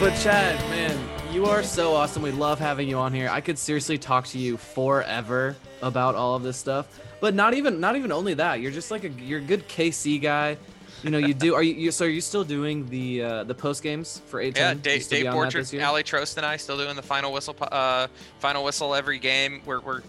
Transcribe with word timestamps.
But 0.00 0.14
Chad, 0.20 0.56
man, 0.70 0.96
you 1.32 1.46
are 1.46 1.64
so 1.64 1.92
awesome. 1.92 2.22
We 2.22 2.30
love 2.30 2.60
having 2.60 2.88
you 2.88 2.96
on 2.98 3.12
here. 3.12 3.28
I 3.28 3.40
could 3.40 3.58
seriously 3.58 3.98
talk 3.98 4.28
to 4.28 4.38
you 4.38 4.56
forever 4.56 5.56
about 5.82 6.14
all 6.14 6.36
of 6.36 6.44
this 6.44 6.56
stuff. 6.56 7.00
But 7.20 7.34
not 7.34 7.54
even 7.54 7.80
not 7.80 7.96
even 7.96 8.12
only 8.12 8.34
that. 8.34 8.60
You're 8.60 8.70
just 8.70 8.92
like 8.92 9.02
a 9.02 9.08
you're 9.08 9.40
a 9.40 9.42
good 9.42 9.68
KC 9.68 10.22
guy. 10.22 10.56
You 11.02 11.10
know, 11.10 11.18
you 11.18 11.34
do. 11.34 11.56
Are 11.56 11.64
you, 11.64 11.74
you 11.74 11.90
so? 11.90 12.06
Are 12.06 12.08
you 12.08 12.20
still 12.20 12.44
doing 12.44 12.88
the 12.88 13.22
uh, 13.22 13.44
the 13.44 13.56
post 13.56 13.82
games 13.82 14.22
for 14.26 14.40
eight? 14.40 14.56
Yeah, 14.56 14.74
Dave, 14.74 15.08
Dave 15.08 15.26
Borchard, 15.26 15.84
Ali 15.84 16.04
Trost, 16.04 16.36
and 16.36 16.46
I 16.46 16.58
still 16.58 16.76
doing 16.76 16.94
the 16.94 17.02
final 17.02 17.32
whistle. 17.32 17.56
Uh, 17.60 18.06
final 18.38 18.62
whistle 18.62 18.94
every 18.94 19.18
game. 19.18 19.62
We're 19.66 19.80
we're 19.80 20.02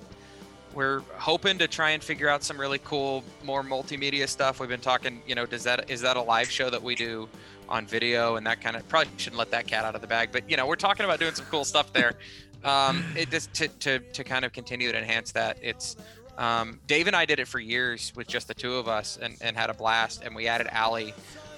we're 0.76 1.00
hoping 1.16 1.58
to 1.58 1.68
try 1.68 1.92
and 1.92 2.04
figure 2.04 2.30
out 2.30 2.44
some 2.44 2.60
really 2.60 2.80
cool, 2.80 3.24
more 3.44 3.64
multimedia 3.64 4.30
stuff. 4.30 4.60
We've 4.60 4.70
been 4.70 4.82
talking. 4.82 5.24
You 5.26 5.34
know, 5.34 5.48
does 5.48 5.64
that 5.64 5.90
is 5.90 6.02
that 6.02 6.16
a 6.16 6.22
live 6.22 6.52
show 6.52 6.70
that 6.70 6.84
we 6.84 6.94
do? 6.94 7.28
On 7.70 7.86
video 7.86 8.36
and 8.36 8.46
that 8.46 8.60
kind 8.60 8.76
of 8.76 8.88
probably 8.90 9.10
shouldn't 9.18 9.38
let 9.38 9.52
that 9.52 9.68
cat 9.68 9.86
out 9.86 9.96
of 9.96 10.02
the 10.02 10.08
bag 10.08 10.30
but 10.32 10.50
you 10.50 10.58
know 10.58 10.66
we're 10.66 10.76
talking 10.76 11.06
about 11.06 11.20
doing 11.20 11.34
some 11.34 11.46
cool 11.46 11.64
stuff 11.64 11.94
there 11.94 12.14
um 12.66 13.06
it 13.16 13.30
just 13.30 13.54
to, 13.54 13.68
to 13.68 14.00
to 14.00 14.24
kind 14.24 14.44
of 14.44 14.52
continue 14.52 14.92
to 14.92 14.98
enhance 14.98 15.32
that 15.32 15.58
it's 15.62 15.96
um 16.38 16.80
dave 16.88 17.08
and 17.08 17.16
i 17.16 17.26
did 17.26 17.40
it 17.40 17.48
for 17.48 17.60
years 17.60 18.12
with 18.16 18.28
just 18.28 18.48
the 18.48 18.54
two 18.54 18.74
of 18.74 18.88
us 18.88 19.18
and, 19.22 19.38
and 19.42 19.56
had 19.56 19.70
a 19.70 19.74
blast 19.74 20.24
and 20.24 20.36
we 20.36 20.48
added 20.48 20.68
ali 20.76 21.14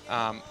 um 0.09 0.41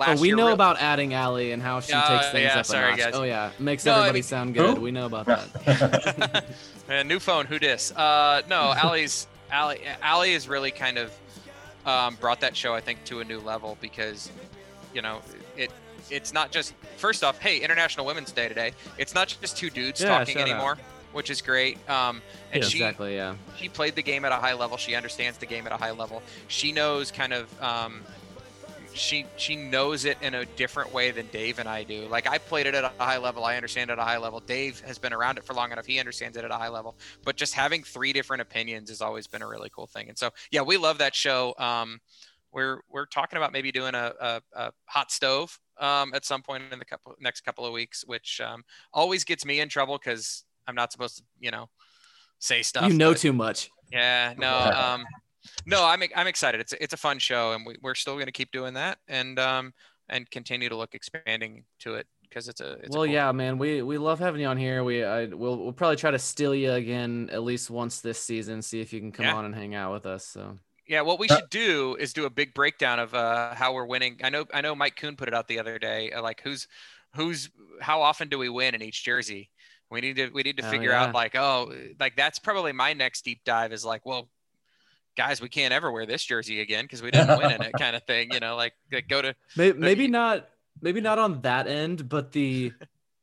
oh, 0.00 0.20
we 0.20 0.32
know 0.32 0.52
about 0.52 0.80
adding 0.80 1.14
Ali 1.14 1.52
and 1.52 1.62
how 1.62 1.80
she 1.80 1.92
uh, 1.92 2.08
takes 2.08 2.30
things 2.30 2.44
yeah, 2.44 2.60
up 2.60 2.66
sorry, 2.66 2.86
a 2.86 2.90
notch. 2.90 2.98
Guys. 2.98 3.14
Oh 3.14 3.24
yeah, 3.24 3.50
makes 3.58 3.84
no, 3.84 3.92
everybody 3.92 4.10
I 4.10 4.12
mean, 4.12 4.22
sound 4.22 4.54
good. 4.54 4.76
Who? 4.76 4.80
We 4.80 4.90
know 4.90 5.06
about 5.06 5.26
that. 5.26 6.44
Man, 6.88 7.08
new 7.08 7.18
phone, 7.18 7.46
who 7.46 7.58
dis? 7.58 7.92
Uh, 7.92 8.42
no, 8.48 8.74
Ali's 8.82 9.26
Ali. 9.52 9.80
Ali 10.02 10.32
is 10.32 10.48
really 10.48 10.70
kind 10.70 10.98
of 10.98 11.12
um, 11.86 12.16
brought 12.20 12.40
that 12.40 12.56
show, 12.56 12.74
I 12.74 12.80
think, 12.80 13.04
to 13.04 13.20
a 13.20 13.24
new 13.24 13.40
level 13.40 13.76
because 13.80 14.30
you 14.94 15.02
know, 15.02 15.20
it 15.56 15.70
it's 16.10 16.32
not 16.32 16.50
just 16.50 16.74
first 16.96 17.24
off, 17.24 17.38
hey, 17.38 17.58
International 17.60 18.06
Women's 18.06 18.32
Day 18.32 18.48
today. 18.48 18.72
It's 18.96 19.14
not 19.14 19.28
just 19.40 19.56
two 19.56 19.70
dudes 19.70 20.00
yeah, 20.00 20.18
talking 20.18 20.38
anymore, 20.38 20.72
out. 20.72 20.78
which 21.12 21.30
is 21.30 21.42
great. 21.42 21.76
Um, 21.88 22.22
and 22.52 22.62
yeah, 22.62 22.68
she 22.68 22.78
exactly, 22.78 23.14
yeah. 23.14 23.34
She 23.56 23.68
played 23.68 23.94
the 23.94 24.02
game 24.02 24.24
at 24.24 24.32
a 24.32 24.36
high 24.36 24.54
level. 24.54 24.76
She 24.76 24.94
understands 24.94 25.38
the 25.38 25.46
game 25.46 25.66
at 25.66 25.72
a 25.72 25.76
high 25.76 25.92
level. 25.92 26.22
She 26.48 26.72
knows 26.72 27.10
kind 27.10 27.32
of. 27.32 27.62
Um, 27.62 28.02
she 28.94 29.26
she 29.36 29.54
knows 29.54 30.04
it 30.04 30.18
in 30.22 30.34
a 30.34 30.44
different 30.44 30.92
way 30.92 31.10
than 31.10 31.26
Dave 31.28 31.58
and 31.58 31.68
I 31.68 31.84
do. 31.84 32.06
Like 32.08 32.28
I 32.28 32.38
played 32.38 32.66
it 32.66 32.74
at 32.74 32.84
a 32.84 32.92
high 32.98 33.18
level, 33.18 33.44
I 33.44 33.56
understand 33.56 33.90
it 33.90 33.92
at 33.92 33.98
a 33.98 34.02
high 34.02 34.18
level. 34.18 34.40
Dave 34.40 34.80
has 34.80 34.98
been 34.98 35.12
around 35.12 35.38
it 35.38 35.44
for 35.44 35.54
long 35.54 35.70
enough; 35.72 35.86
he 35.86 35.98
understands 35.98 36.36
it 36.36 36.44
at 36.44 36.50
a 36.50 36.54
high 36.54 36.68
level. 36.68 36.96
But 37.24 37.36
just 37.36 37.54
having 37.54 37.84
three 37.84 38.12
different 38.12 38.42
opinions 38.42 38.88
has 38.88 39.00
always 39.00 39.26
been 39.26 39.42
a 39.42 39.46
really 39.46 39.70
cool 39.70 39.86
thing. 39.86 40.08
And 40.08 40.18
so, 40.18 40.30
yeah, 40.50 40.62
we 40.62 40.76
love 40.76 40.98
that 40.98 41.14
show. 41.14 41.54
Um, 41.58 42.00
we're 42.52 42.80
we're 42.88 43.06
talking 43.06 43.36
about 43.36 43.52
maybe 43.52 43.70
doing 43.72 43.94
a, 43.94 44.12
a, 44.20 44.40
a 44.54 44.72
hot 44.86 45.10
stove 45.10 45.58
um, 45.78 46.12
at 46.14 46.24
some 46.24 46.42
point 46.42 46.64
in 46.72 46.78
the 46.78 46.84
couple, 46.84 47.14
next 47.20 47.42
couple 47.42 47.64
of 47.66 47.72
weeks, 47.72 48.04
which 48.06 48.40
um, 48.40 48.64
always 48.92 49.24
gets 49.24 49.44
me 49.44 49.60
in 49.60 49.68
trouble 49.68 49.98
because 49.98 50.44
I'm 50.66 50.74
not 50.74 50.92
supposed 50.92 51.18
to, 51.18 51.22
you 51.40 51.50
know, 51.50 51.68
say 52.38 52.62
stuff. 52.62 52.88
You 52.88 52.94
know 52.94 53.10
but, 53.10 53.18
too 53.18 53.32
much. 53.32 53.70
Yeah, 53.92 54.34
no, 54.36 54.54
um, 54.58 55.06
no, 55.66 55.84
I'm 55.84 56.02
I'm 56.14 56.26
excited. 56.26 56.60
It's 56.60 56.74
it's 56.74 56.92
a 56.94 56.98
fun 56.98 57.18
show, 57.18 57.52
and 57.52 57.64
we, 57.66 57.76
we're 57.82 57.94
still 57.94 58.14
going 58.14 58.26
to 58.26 58.32
keep 58.32 58.50
doing 58.50 58.74
that, 58.74 58.98
and 59.08 59.38
um, 59.38 59.72
and 60.08 60.30
continue 60.30 60.68
to 60.68 60.76
look 60.76 60.94
expanding 60.94 61.64
to 61.80 61.94
it 61.94 62.06
because 62.22 62.48
it's 62.48 62.60
a 62.60 62.72
it's 62.82 62.90
well 62.90 63.04
a 63.04 63.06
cool 63.06 63.14
yeah 63.14 63.28
thing. 63.30 63.36
man 63.38 63.58
we 63.58 63.80
we 63.80 63.96
love 63.96 64.18
having 64.18 64.40
you 64.40 64.46
on 64.46 64.58
here 64.58 64.84
we 64.84 65.02
I, 65.02 65.26
we'll, 65.26 65.56
we'll 65.56 65.72
probably 65.72 65.96
try 65.96 66.10
to 66.10 66.18
steal 66.18 66.54
you 66.54 66.72
again 66.72 67.30
at 67.32 67.42
least 67.42 67.70
once 67.70 68.02
this 68.02 68.18
season 68.18 68.60
see 68.60 68.82
if 68.82 68.92
you 68.92 69.00
can 69.00 69.12
come 69.12 69.24
Yeah. 69.24 69.34
on 69.34 69.46
and 69.46 69.54
hang 69.54 69.74
out 69.74 69.94
with 69.94 70.04
us 70.04 70.26
so 70.26 70.56
Yeah, 70.88 71.02
what 71.02 71.18
we 71.18 71.28
Uh, 71.28 71.36
should 71.36 71.50
do 71.50 71.96
is 72.00 72.12
do 72.14 72.24
a 72.24 72.30
big 72.30 72.54
breakdown 72.54 72.98
of 72.98 73.14
uh, 73.14 73.54
how 73.54 73.74
we're 73.74 73.86
winning. 73.86 74.18
I 74.24 74.30
know, 74.30 74.46
I 74.54 74.62
know, 74.62 74.74
Mike 74.74 74.96
Kuhn 74.96 75.16
put 75.16 75.28
it 75.28 75.34
out 75.34 75.46
the 75.46 75.58
other 75.58 75.78
day. 75.78 76.12
uh, 76.12 76.22
Like, 76.22 76.40
who's, 76.42 76.66
who's, 77.14 77.50
how 77.80 78.00
often 78.02 78.28
do 78.28 78.38
we 78.38 78.48
win 78.48 78.74
in 78.74 78.82
each 78.82 79.04
jersey? 79.04 79.50
We 79.90 80.00
need 80.00 80.16
to, 80.16 80.28
we 80.30 80.42
need 80.42 80.56
to 80.56 80.62
Oh, 80.62 80.64
figure 80.64 80.92
yeah. 80.92 80.94
out 80.94 81.14
like, 81.14 81.36
oh, 81.36 81.72
like 82.00 82.16
that's 82.16 82.38
probably 82.38 82.72
my 82.72 82.94
next 82.94 83.24
deep 83.24 83.40
dive 83.44 83.72
is 83.72 83.84
like, 83.84 84.04
well, 84.06 84.28
guys, 85.16 85.40
we 85.40 85.48
can't 85.50 85.74
ever 85.74 85.92
wear 85.92 86.06
this 86.06 86.24
jersey 86.24 86.60
again 86.60 86.84
because 86.84 87.02
we 87.02 87.10
didn't 87.12 87.34
win 87.34 87.50
in 87.50 87.62
it, 87.62 87.76
kind 87.78 87.96
of 87.96 88.04
thing. 88.04 88.32
You 88.32 88.40
know, 88.40 88.56
like, 88.56 88.74
like 88.92 89.08
go 89.08 89.22
to 89.22 89.34
maybe, 89.54 89.78
maybe 89.78 90.08
not 90.08 90.48
maybe 90.80 91.00
not 91.00 91.18
on 91.18 91.40
that 91.42 91.66
end 91.66 92.08
but 92.08 92.32
the 92.32 92.74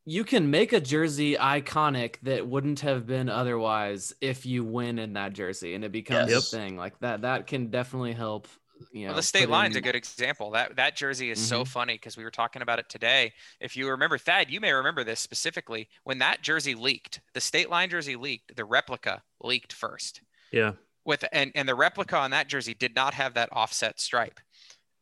you 0.05 0.23
can 0.23 0.49
make 0.51 0.71
a 0.71 0.79
jersey 0.79 1.35
iconic 1.35 2.17
that 2.21 2.47
wouldn't 2.47 2.81
have 2.81 3.05
been 3.07 3.27
otherwise 3.27 4.13
if 4.21 4.45
you 4.45 4.63
win 4.63 4.99
in 4.99 5.13
that 5.13 5.33
jersey 5.33 5.73
and 5.73 5.83
it 5.83 5.91
becomes 5.91 6.29
Yes. 6.31 6.53
a 6.53 6.57
thing 6.57 6.77
like 6.77 6.97
that 6.99 7.21
that 7.23 7.47
can 7.47 7.69
definitely 7.71 8.13
help 8.13 8.47
you 8.91 9.03
know 9.03 9.07
Well, 9.09 9.15
the 9.15 9.23
state 9.23 9.45
put 9.45 9.51
line's 9.51 9.75
a 9.77 9.81
good 9.81 9.95
example. 9.95 10.51
That 10.51 10.75
that 10.75 10.95
jersey 10.95 11.31
is 11.31 11.45
so 11.45 11.63
Mhm. 11.63 11.67
funny 11.67 11.93
because 11.95 12.17
we 12.17 12.23
were 12.23 12.31
talking 12.31 12.61
about 12.61 12.77
it 12.77 12.89
today. 12.89 13.33
If 13.59 13.75
you 13.77 13.89
remember, 13.89 14.17
Thad, 14.17 14.51
you 14.51 14.59
may 14.59 14.73
remember 14.73 15.03
this 15.03 15.21
specifically. 15.21 15.89
When 16.03 16.17
that 16.19 16.41
jersey 16.41 16.75
leaked, 16.75 17.21
the 17.33 17.41
state 17.41 17.69
line 17.69 17.89
jersey 17.89 18.15
leaked. 18.17 18.55
The 18.55 18.65
replica 18.65 19.23
leaked 19.39 19.71
first. 19.73 20.21
Yeah. 20.51 20.73
With 21.05 21.23
and 21.31 21.51
and 21.55 21.69
the 21.69 21.75
replica 21.75 22.17
on 22.17 22.31
that 22.31 22.47
jersey 22.47 22.73
did 22.73 22.95
not 22.95 23.13
have 23.13 23.33
that 23.35 23.49
offset 23.53 23.99
stripe. 23.99 24.39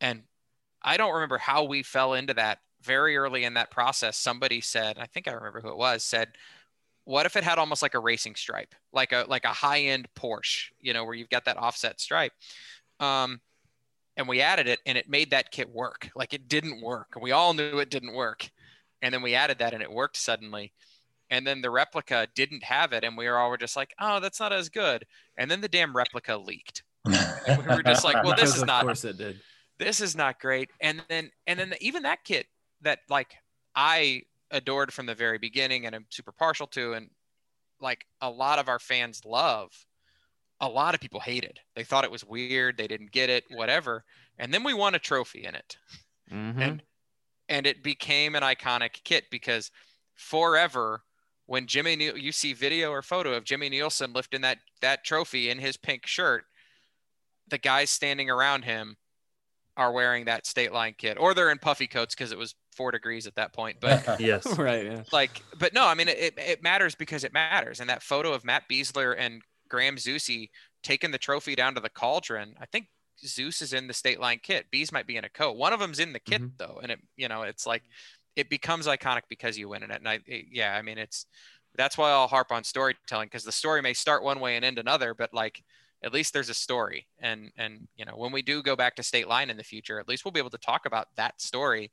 And 0.00 0.28
I 0.80 0.96
don't 0.96 1.12
remember 1.14 1.38
how 1.38 1.64
we 1.64 1.82
fell 1.82 2.14
into 2.14 2.34
that 2.34 2.60
very 2.84 3.16
early 3.16 3.44
in 3.44 3.54
that 3.54 3.70
process. 3.70 4.16
Somebody 4.16 4.60
said, 4.60 4.98
I 4.98 5.06
think 5.06 5.26
I 5.26 5.32
remember 5.32 5.60
who 5.60 5.68
it 5.68 5.76
was, 5.76 6.02
said, 6.04 6.28
what 7.04 7.26
if 7.26 7.36
it 7.36 7.44
had 7.44 7.58
almost 7.58 7.82
like 7.82 7.94
a 7.94 7.98
racing 7.98 8.34
stripe, 8.34 8.74
like 8.92 9.12
a 9.12 9.26
like 9.28 9.44
a 9.44 9.48
high 9.48 9.80
end 9.80 10.08
Porsche, 10.16 10.70
you 10.80 10.94
know, 10.94 11.04
where 11.04 11.14
you've 11.14 11.28
got 11.28 11.44
that 11.44 11.58
offset 11.58 12.00
stripe. 12.00 12.32
Um, 13.00 13.40
and 14.16 14.28
we 14.28 14.40
added 14.40 14.68
it, 14.68 14.78
and 14.86 14.96
it 14.96 15.08
made 15.08 15.30
that 15.32 15.50
kit 15.50 15.68
work. 15.68 16.08
Like 16.14 16.32
it 16.32 16.48
didn't 16.48 16.80
work. 16.80 17.14
We 17.20 17.32
all 17.32 17.52
knew 17.52 17.78
it 17.78 17.90
didn't 17.90 18.14
work, 18.14 18.48
and 19.02 19.12
then 19.12 19.22
we 19.22 19.34
added 19.34 19.58
that, 19.58 19.74
and 19.74 19.82
it 19.82 19.90
worked 19.92 20.16
suddenly. 20.16 20.72
And 21.30 21.46
then 21.46 21.62
the 21.62 21.70
replica 21.70 22.28
didn't 22.34 22.62
have 22.64 22.92
it, 22.92 23.02
and 23.04 23.16
we 23.18 23.26
were 23.28 23.36
all 23.36 23.50
were 23.50 23.58
just 23.58 23.76
like, 23.76 23.92
"Oh, 24.00 24.20
that's 24.20 24.40
not 24.40 24.52
as 24.52 24.68
good." 24.68 25.04
And 25.36 25.50
then 25.50 25.60
the 25.60 25.68
damn 25.68 25.94
replica 25.94 26.36
leaked. 26.36 26.84
And 27.06 27.58
we 27.58 27.74
were 27.74 27.82
just 27.82 28.04
like, 28.04 28.22
"Well, 28.24 28.36
this 28.38 28.54
is 28.54 28.62
of 28.62 28.68
not 28.68 28.84
course 28.84 29.04
it 29.04 29.18
did. 29.18 29.40
this 29.78 30.00
is 30.00 30.16
not 30.16 30.40
great 30.40 30.70
and 30.80 31.02
then 31.08 31.30
and 31.46 31.58
then 31.58 31.74
even 31.80 32.04
that 32.04 32.24
kit 32.24 32.46
that 32.84 33.00
like 33.08 33.34
i 33.74 34.22
adored 34.50 34.92
from 34.92 35.06
the 35.06 35.14
very 35.14 35.38
beginning 35.38 35.86
and 35.86 35.94
i'm 35.94 36.06
super 36.10 36.32
partial 36.32 36.66
to 36.66 36.92
and 36.92 37.10
like 37.80 38.06
a 38.20 38.30
lot 38.30 38.58
of 38.58 38.68
our 38.68 38.78
fans 38.78 39.24
love 39.24 39.72
a 40.60 40.68
lot 40.68 40.94
of 40.94 41.00
people 41.00 41.20
hated. 41.20 41.58
They 41.74 41.82
thought 41.84 42.04
it 42.04 42.10
was 42.12 42.24
weird. 42.24 42.76
They 42.78 42.86
didn't 42.86 43.10
get 43.10 43.28
it 43.28 43.44
whatever. 43.50 44.04
And 44.38 44.54
then 44.54 44.62
we 44.62 44.72
won 44.72 44.94
a 44.94 45.00
trophy 45.00 45.44
in 45.44 45.54
it. 45.54 45.76
Mhm. 46.30 46.58
and 46.58 46.82
and 47.50 47.66
it 47.66 47.82
became 47.82 48.34
an 48.34 48.42
iconic 48.42 49.02
kit 49.04 49.24
because 49.30 49.70
forever 50.14 51.02
when 51.46 51.66
Jimmy 51.66 51.96
Neal 51.96 52.16
you 52.16 52.32
see 52.32 52.54
video 52.54 52.90
or 52.90 53.02
photo 53.02 53.34
of 53.34 53.44
Jimmy 53.44 53.68
Nielsen 53.68 54.14
lifting 54.14 54.40
that 54.40 54.58
that 54.80 55.04
trophy 55.04 55.50
in 55.50 55.58
his 55.58 55.76
pink 55.76 56.06
shirt 56.06 56.46
the 57.48 57.58
guys 57.58 57.90
standing 57.90 58.30
around 58.30 58.64
him 58.64 58.96
are 59.76 59.92
wearing 59.92 60.24
that 60.24 60.46
state 60.46 60.72
line 60.72 60.94
kit 60.96 61.18
or 61.18 61.34
they're 61.34 61.50
in 61.50 61.58
puffy 61.58 61.88
coats 61.88 62.14
because 62.14 62.32
it 62.32 62.38
was 62.38 62.54
four 62.74 62.90
degrees 62.90 63.26
at 63.26 63.34
that 63.36 63.52
point 63.52 63.76
but 63.80 64.20
yes. 64.20 64.46
right. 64.58 64.84
Yeah. 64.86 65.02
like 65.12 65.42
but 65.58 65.72
no 65.72 65.86
i 65.86 65.94
mean 65.94 66.08
it, 66.08 66.34
it 66.36 66.62
matters 66.62 66.94
because 66.94 67.24
it 67.24 67.32
matters 67.32 67.80
and 67.80 67.88
that 67.90 68.02
photo 68.02 68.32
of 68.32 68.44
matt 68.44 68.64
Besler 68.68 69.14
and 69.18 69.42
graham 69.68 69.96
Zusi 69.96 70.50
taking 70.82 71.10
the 71.10 71.18
trophy 71.18 71.54
down 71.54 71.74
to 71.74 71.80
the 71.80 71.88
cauldron 71.88 72.54
i 72.60 72.66
think 72.66 72.86
zeus 73.24 73.62
is 73.62 73.72
in 73.72 73.86
the 73.86 73.94
state 73.94 74.20
line 74.20 74.40
kit 74.42 74.66
bees 74.70 74.92
might 74.92 75.06
be 75.06 75.16
in 75.16 75.24
a 75.24 75.28
coat 75.28 75.56
one 75.56 75.72
of 75.72 75.80
them's 75.80 76.00
in 76.00 76.12
the 76.12 76.18
kit 76.20 76.42
Mhm. 76.42 76.50
though 76.58 76.80
and 76.82 76.90
it 76.92 76.98
you 77.16 77.28
know 77.28 77.42
it's 77.42 77.66
like 77.66 77.82
it 78.36 78.50
becomes 78.50 78.86
iconic 78.86 79.22
because 79.28 79.56
you 79.56 79.68
win 79.68 79.82
in 79.82 79.90
it 79.90 79.98
and 79.98 80.08
i 80.08 80.18
it- 80.26 80.46
yeah 80.50 80.74
i 80.76 80.82
mean 80.82 80.98
it's 80.98 81.26
that's 81.76 81.96
why 81.96 82.10
i'll 82.10 82.26
harp 82.28 82.50
on 82.52 82.64
storytelling 82.64 83.26
because 83.26 83.44
the 83.44 83.52
story 83.52 83.80
may 83.82 83.94
start 83.94 84.22
one 84.24 84.40
way 84.40 84.56
and 84.56 84.64
end 84.64 84.78
another 84.78 85.14
but 85.14 85.32
like 85.32 85.62
at 86.02 86.12
least 86.12 86.32
there's 86.34 86.50
a 86.50 86.54
story 86.54 87.06
and 87.20 87.50
and 87.56 87.88
you 87.96 88.04
know 88.04 88.12
when 88.16 88.32
we 88.32 88.42
do 88.42 88.62
go 88.62 88.76
back 88.76 88.94
to 88.96 89.02
state 89.02 89.26
line 89.28 89.48
in 89.48 89.56
the 89.56 89.64
future 89.64 89.98
at 89.98 90.08
least 90.08 90.24
we'll 90.24 90.32
be 90.32 90.40
able 90.40 90.50
to 90.50 90.58
talk 90.58 90.84
about 90.84 91.06
that 91.16 91.40
story 91.40 91.90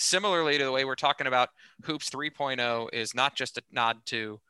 similarly 0.00 0.58
to 0.58 0.64
the 0.64 0.72
way 0.72 0.84
we're 0.84 0.94
talking 0.94 1.26
about 1.26 1.50
hoops 1.84 2.10
3.0 2.10 2.88
is 2.92 3.14
not 3.14 3.36
just 3.36 3.58
a 3.58 3.62
nod 3.70 3.98
to 4.06 4.40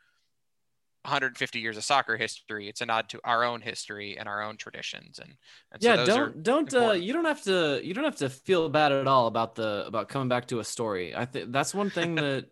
150 1.05 1.59
years 1.59 1.79
of 1.79 1.85
soccer 1.85 2.17
history 2.17 2.69
it's 2.69 2.83
a 2.83 2.87
nod 2.87 3.09
to 3.09 3.19
our 3.25 3.43
own 3.43 3.63
history 3.63 4.19
and 4.19 4.29
our 4.29 4.43
own 4.43 4.57
traditions. 4.57 5.19
And, 5.19 5.35
and 5.73 5.83
so 5.83 5.89
yeah 5.89 5.97
those 5.97 6.07
don't 6.07 6.43
don't 6.43 6.75
uh, 6.75 6.93
you 6.93 7.13
don't 7.13 7.25
have 7.25 7.43
to 7.45 7.81
you 7.83 7.95
don't 7.95 8.05
have 8.05 8.17
to 8.17 8.29
feel 8.29 8.69
bad 8.69 8.93
at 8.93 9.07
all 9.07 9.27
about 9.27 9.55
the 9.55 9.85
about 9.87 10.09
coming 10.09 10.29
back 10.29 10.47
to 10.49 10.61
a 10.61 10.65
story. 10.65 11.15
I 11.17 11.25
think 11.25 11.53
that's 11.53 11.75
one 11.75 11.91
thing 11.91 12.15
that 12.17 12.47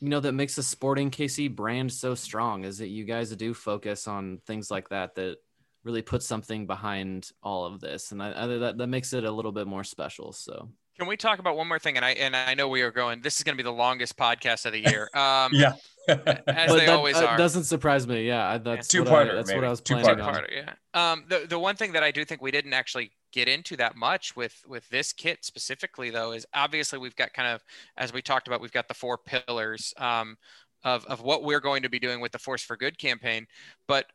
you 0.00 0.10
know 0.10 0.20
that 0.20 0.32
makes 0.32 0.54
the 0.54 0.62
sporting 0.62 1.10
kc 1.10 1.54
brand 1.54 1.92
so 1.92 2.14
strong 2.14 2.64
is 2.64 2.78
that 2.78 2.88
you 2.88 3.04
guys 3.04 3.34
do 3.34 3.52
focus 3.52 4.06
on 4.06 4.38
things 4.46 4.70
like 4.70 4.90
that 4.90 5.16
that 5.16 5.38
really 5.82 6.02
put 6.02 6.22
something 6.22 6.66
behind 6.66 7.30
all 7.42 7.64
of 7.64 7.80
this. 7.80 8.12
And 8.12 8.22
I, 8.22 8.44
I, 8.44 8.46
that, 8.46 8.78
that 8.78 8.86
makes 8.88 9.12
it 9.12 9.24
a 9.24 9.30
little 9.30 9.52
bit 9.52 9.66
more 9.66 9.84
special 9.84 10.32
so 10.32 10.68
can 10.98 11.08
we 11.08 11.16
talk 11.16 11.38
about 11.38 11.56
one 11.56 11.68
more 11.68 11.78
thing? 11.78 11.96
And 11.96 12.04
i 12.04 12.10
and 12.10 12.34
i 12.36 12.54
know 12.54 12.68
we 12.68 12.82
are 12.82 12.90
going 12.90 13.20
this 13.20 13.36
is 13.38 13.42
going 13.44 13.56
to 13.56 13.62
be 13.62 13.62
the 13.64 13.72
longest 13.72 14.16
podcast 14.16 14.66
of 14.66 14.72
the 14.72 14.80
year. 14.80 15.08
Um 15.14 15.52
Yeah. 15.52 15.72
as 16.08 16.16
but 16.24 16.44
they 16.46 16.86
that 16.86 16.88
always 16.90 17.16
uh, 17.16 17.26
are. 17.26 17.36
doesn't 17.36 17.64
surprise 17.64 18.06
me. 18.06 18.26
Yeah 18.26 18.58
that's 18.58 18.88
Two-parter, 18.88 19.34
that's 19.34 19.52
what 19.54 19.64
i 19.64 19.68
was 19.68 19.80
Two-parter. 19.80 20.24
on. 20.24 20.34
Two-parter, 20.34 20.50
yeah. 20.50 20.72
Um, 21.12 21.24
the 21.28 21.46
the 21.48 21.58
one 21.58 21.76
thing 21.76 21.92
that 21.92 22.02
I 22.02 22.10
do 22.10 22.24
think 22.24 22.40
we 22.42 22.50
didn't 22.50 22.72
actually 22.72 23.12
get 23.32 23.46
into 23.46 23.76
that 23.76 23.94
much 23.94 24.34
with 24.34 24.62
with 24.66 24.88
this 24.88 25.12
kit 25.12 25.44
specifically 25.44 26.08
though 26.10 26.32
is 26.32 26.46
obviously 26.54 26.98
we've 26.98 27.16
got 27.16 27.32
kind 27.34 27.48
of 27.48 27.62
as 27.98 28.12
we 28.12 28.22
talked 28.22 28.46
about 28.48 28.60
we've 28.60 28.72
got 28.72 28.88
the 28.88 28.94
four 28.94 29.18
pillars 29.18 29.92
um, 29.98 30.36
of 30.84 31.04
of 31.06 31.20
what 31.22 31.44
we're 31.44 31.60
going 31.60 31.82
to 31.82 31.90
be 31.90 31.98
doing 31.98 32.20
with 32.20 32.32
the 32.32 32.38
Force 32.38 32.62
for 32.62 32.76
Good 32.76 32.96
campaign, 32.98 33.46
but 33.86 34.06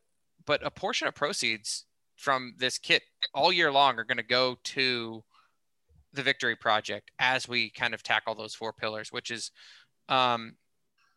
but 0.46 0.66
a 0.66 0.72
portion 0.72 1.08
of 1.08 1.14
proceeds 1.16 1.86
from 2.18 2.54
this 2.58 2.78
kit 2.78 3.04
all 3.34 3.52
year 3.54 3.72
long 3.72 3.98
are 4.00 4.04
going 4.04 4.18
to 4.18 4.24
go 4.24 4.58
to 4.64 5.24
the 6.14 6.24
Victory 6.24 6.56
Project 6.56 7.12
as 7.20 7.48
we 7.48 7.70
kind 7.70 7.94
of 7.94 8.04
tackle 8.04 8.36
those 8.36 8.56
four 8.56 8.74
pillars, 8.74 9.12
which 9.12 9.32
is 9.32 9.52
um, 10.10 10.56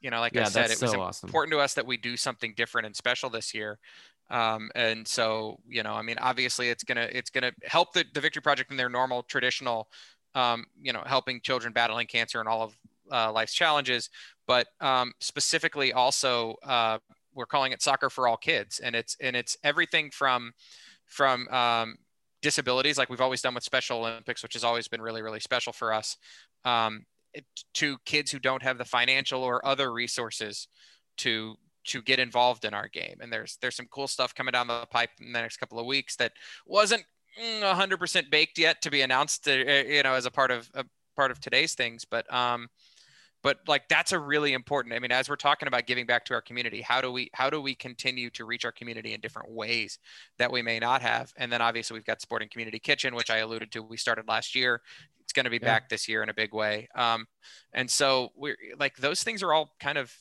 you 0.01 0.11
know, 0.11 0.21
like 0.21 0.37
I 0.37 0.45
said, 0.45 0.71
it 0.71 0.81
was 0.81 0.95
awesome. 0.95 1.29
important 1.29 1.53
to 1.53 1.59
us 1.59 1.75
that 1.75 1.87
we 1.87 1.97
do 1.97 2.17
something 2.17 2.55
different 2.57 2.87
and 2.87 2.95
special 2.95 3.31
this 3.31 3.55
year. 3.55 3.79
Um, 4.31 4.71
and 4.75 5.07
so, 5.07 5.59
you 5.69 5.83
know, 5.83 5.95
I 5.95 6.03
mean, 6.03 6.17
obviously 6.21 6.69
it's 6.69 6.85
gonna 6.85 7.09
it's 7.11 7.31
gonna 7.31 7.53
help 7.65 7.93
the, 7.93 8.05
the 8.13 8.21
Victory 8.21 8.43
Project 8.43 8.71
in 8.71 8.77
their 8.77 8.89
normal 8.89 9.23
traditional, 9.23 9.89
um, 10.35 10.65
you 10.81 10.93
know, 10.93 11.03
helping 11.07 11.41
children 11.41 11.73
battling 11.73 12.07
cancer 12.07 12.41
and 12.41 12.49
all 12.49 12.63
of 12.63 12.77
uh, 13.11 13.33
life's 13.33 13.55
challenges, 13.55 14.11
but 14.47 14.67
um, 14.81 15.13
specifically 15.21 15.93
also 15.93 16.57
uh, 16.65 16.99
we're 17.35 17.47
calling 17.47 17.73
it 17.73 17.83
Soccer 17.83 18.11
for 18.11 18.27
All 18.27 18.37
Kids, 18.37 18.81
and 18.81 18.97
it's 18.97 19.17
and 19.21 19.37
it's 19.37 19.57
everything 19.63 20.11
from 20.11 20.53
from 21.05 21.47
um, 21.49 21.97
disabilities 22.47 22.97
like 22.97 23.11
we've 23.11 23.21
always 23.21 23.43
done 23.43 23.55
with 23.55 23.65
Special 23.65 23.99
Olympics, 23.99 24.41
which 24.41 24.53
has 24.53 24.63
always 24.63 24.87
been 24.87 25.03
really 25.03 25.21
really 25.21 25.41
special 25.41 25.73
for 25.73 25.93
us. 25.93 26.17
Um, 26.65 27.05
to 27.75 27.99
kids 28.07 28.31
who 28.31 28.39
don't 28.39 28.63
have 28.63 28.79
the 28.79 28.85
financial 28.85 29.43
or 29.43 29.67
other 29.67 29.93
resources 29.93 30.69
to 31.19 31.57
to 31.85 32.01
get 32.03 32.21
involved 32.21 32.65
in 32.65 32.73
our 32.73 32.89
game 32.89 33.17
and 33.21 33.33
there's 33.33 33.59
there's 33.61 33.75
some 33.75 33.89
cool 33.91 34.07
stuff 34.07 34.33
coming 34.35 34.53
down 34.53 34.69
the 34.69 34.87
pipe 34.91 35.11
in 35.21 35.33
the 35.33 35.41
next 35.41 35.57
couple 35.57 35.79
of 35.79 35.87
weeks 35.87 36.17
that 36.17 36.33
wasn't 36.67 37.05
mm, 37.39 37.63
100% 37.63 38.31
baked 38.31 38.59
yet 38.59 38.81
to 38.81 38.91
be 38.91 39.03
announced 39.03 39.47
uh, 39.49 39.53
you 39.53 40.03
know 40.05 40.15
as 40.15 40.25
a 40.25 40.31
part 40.31 40.51
of 40.53 40.71
a 40.75 40.85
part 41.17 41.31
of 41.33 41.41
today's 41.41 41.75
things 41.75 42.05
but 42.05 42.33
um 42.33 42.69
but 43.43 43.59
like 43.69 43.89
that's 43.89 44.13
a 44.13 44.19
really 44.19 44.53
important 44.53 44.95
i 44.95 44.99
mean 44.99 45.13
as 45.13 45.29
we're 45.29 45.37
talking 45.37 45.69
about 45.69 45.87
giving 45.87 46.07
back 46.07 46.25
to 46.25 46.35
our 46.35 46.41
community 46.43 46.81
how 46.81 47.01
do 47.01 47.13
we 47.13 47.31
how 47.35 47.49
do 47.51 47.61
we 47.61 47.75
continue 47.75 48.31
to 48.31 48.45
reach 48.45 48.65
our 48.65 48.73
community 48.73 49.13
in 49.15 49.21
different 49.21 49.51
ways 49.51 49.99
that 50.39 50.51
we 50.51 50.63
may 50.63 50.79
not 50.79 51.03
have? 51.03 51.33
And 51.37 51.53
then 51.53 51.63
obviously 51.63 51.95
we've 51.95 52.05
got 52.05 52.21
sporting 52.21 52.49
community 52.49 52.79
kitchen 52.79 53.15
which 53.15 53.31
i 53.31 53.39
alluded 53.39 53.71
to 53.73 53.83
we 53.83 53.97
started 53.97 54.27
last 54.29 54.55
year. 54.55 54.81
It's 55.21 55.33
going 55.33 55.45
to 55.45 55.51
be 55.51 55.57
Yeah. 55.57 55.67
back 55.67 55.89
this 55.89 56.09
year 56.09 56.23
in 56.23 56.29
a 56.29 56.35
big 56.35 56.55
way. 56.55 56.89
Um 56.95 57.27
and 57.73 57.91
so 57.91 58.31
we're 58.37 58.57
like 58.79 58.97
those 58.97 59.23
things 59.23 59.43
are 59.43 59.53
all 59.53 59.75
kind 59.81 59.99
of 59.99 60.13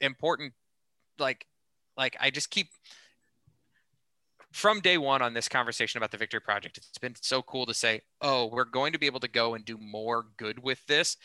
important 0.00 0.52
like 1.18 1.46
like 1.96 2.16
i 2.20 2.30
just 2.30 2.50
keep 2.50 2.68
from 4.52 4.80
day 4.80 4.98
one 4.98 5.22
on 5.22 5.32
this 5.34 5.48
conversation 5.48 5.98
about 5.98 6.10
the 6.10 6.18
victory 6.18 6.40
project 6.40 6.76
it's 6.76 6.98
been 6.98 7.14
so 7.20 7.40
cool 7.42 7.64
to 7.64 7.72
say 7.74 8.00
oh 8.20 8.46
we're 8.46 8.64
going 8.64 8.92
to 8.92 8.98
be 8.98 9.06
able 9.06 9.20
to 9.20 9.28
go 9.28 9.54
and 9.54 9.64
do 9.64 9.78
more 9.78 10.26
good 10.36 10.62
with 10.62 10.84
this 10.86 11.16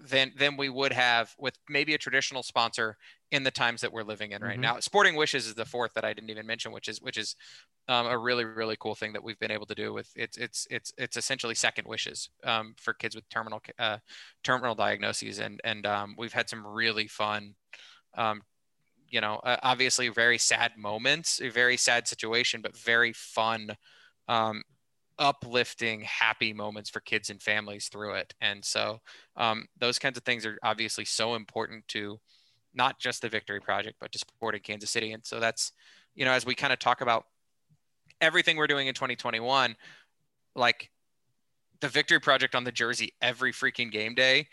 than 0.00 0.32
than 0.36 0.56
we 0.56 0.68
would 0.68 0.92
have 0.92 1.34
with 1.38 1.58
maybe 1.68 1.94
a 1.94 1.98
traditional 1.98 2.42
sponsor 2.42 2.96
in 3.30 3.42
the 3.42 3.50
times 3.50 3.80
that 3.80 3.92
we're 3.92 4.02
living 4.02 4.32
in 4.32 4.42
right 4.42 4.58
Mhm. 4.58 4.62
now 4.62 4.78
sporting 4.80 5.16
wishes 5.16 5.46
is 5.46 5.54
the 5.54 5.64
fourth 5.64 5.92
that 5.94 6.04
i 6.04 6.12
didn't 6.12 6.30
even 6.30 6.46
mention 6.46 6.72
which 6.72 6.88
is 6.88 7.00
which 7.02 7.16
is 7.18 7.36
um, 7.88 8.06
a 8.06 8.18
really 8.18 8.44
really 8.44 8.76
cool 8.78 8.94
thing 8.94 9.12
that 9.14 9.22
we've 9.24 9.38
been 9.38 9.50
able 9.50 9.66
to 9.66 9.74
do 9.74 9.92
with 9.92 10.10
it's 10.14 10.36
it's 10.36 10.66
it's 10.70 10.92
it's 10.98 11.16
essentially 11.16 11.54
second 11.54 11.86
wishes 11.88 12.30
um, 12.44 12.74
for 12.78 12.94
kids 12.94 13.14
with 13.16 13.28
terminal 13.28 13.60
uh, 13.78 13.98
terminal 14.44 14.74
diagnoses 14.74 15.38
and 15.38 15.60
and 15.64 15.86
um, 15.86 16.14
we've 16.18 16.32
had 16.34 16.48
some 16.48 16.66
really 16.66 17.08
fun 17.08 17.54
um, 18.16 18.42
you 19.08 19.20
know 19.20 19.36
uh, 19.36 19.56
obviously 19.62 20.08
very 20.08 20.38
sad 20.38 20.76
moments 20.76 21.40
a 21.40 21.48
very 21.48 21.76
sad 21.76 22.06
situation 22.08 22.60
but 22.62 22.76
very 22.76 23.12
fun 23.12 23.76
um, 24.28 24.62
uplifting 25.18 26.02
happy 26.02 26.52
moments 26.52 26.90
for 26.90 27.00
kids 27.00 27.30
and 27.30 27.42
families 27.42 27.88
through 27.88 28.14
it. 28.14 28.34
And 28.40 28.64
so 28.64 29.00
um, 29.36 29.66
those 29.78 29.98
kinds 29.98 30.16
of 30.16 30.24
things 30.24 30.46
are 30.46 30.58
obviously 30.62 31.04
so 31.04 31.34
important 31.34 31.86
to 31.88 32.18
not 32.74 32.98
just 32.98 33.22
the 33.22 33.28
victory 33.28 33.60
project 33.60 33.96
but 34.00 34.12
to 34.12 34.18
sporting 34.18 34.60
kansas 34.60 34.90
city. 34.90 35.12
And 35.12 35.24
so 35.24 35.40
that's 35.40 35.72
you 36.14 36.24
know 36.24 36.32
as 36.32 36.46
we 36.46 36.54
kind 36.54 36.72
of 36.72 36.78
talk 36.78 37.00
about 37.00 37.24
everything 38.20 38.56
we're 38.56 38.66
doing 38.66 38.88
in 38.88 38.94
2021 38.94 39.76
like 40.54 40.90
the 41.80 41.88
victory 41.88 42.20
project 42.20 42.54
on 42.54 42.64
the 42.64 42.72
jersey 42.72 43.12
every 43.22 43.52
freaking 43.52 43.90
game 43.90 44.14
day 44.14 44.46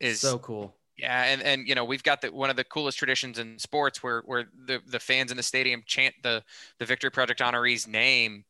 is 0.00 0.20
so 0.20 0.38
cool. 0.38 0.74
Yeah, 0.96 1.24
and 1.24 1.42
and 1.42 1.66
you 1.66 1.74
know 1.74 1.84
we've 1.84 2.02
got 2.02 2.20
the 2.20 2.30
one 2.30 2.50
of 2.50 2.56
the 2.56 2.64
coolest 2.64 2.98
traditions 2.98 3.38
in 3.38 3.58
sports 3.58 4.02
where 4.02 4.22
where 4.26 4.44
the 4.66 4.80
the 4.86 5.00
fans 5.00 5.30
in 5.30 5.36
the 5.36 5.42
stadium 5.42 5.82
chant 5.86 6.14
the 6.22 6.42
the 6.78 6.84
Victory 6.84 7.10
Project 7.10 7.40
honoree's 7.40 7.88
name. 7.88 8.44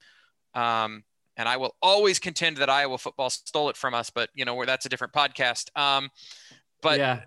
Um, 0.55 1.05
and 1.41 1.49
I 1.49 1.57
will 1.57 1.75
always 1.83 2.19
contend 2.19 2.59
that 2.59 2.71
Iowa 2.71 2.99
football 2.99 3.31
stole 3.31 3.71
it 3.71 3.77
from 3.77 3.95
us, 3.95 4.11
but 4.11 4.31
you 4.35 4.45
know 4.45 4.55
where 4.55 4.67
that's 4.67 4.87
a 4.87 4.89
different 4.89 5.13
podcast. 5.13 5.77
Um, 5.79 6.11
but 6.83 6.99
yeah 6.99 7.23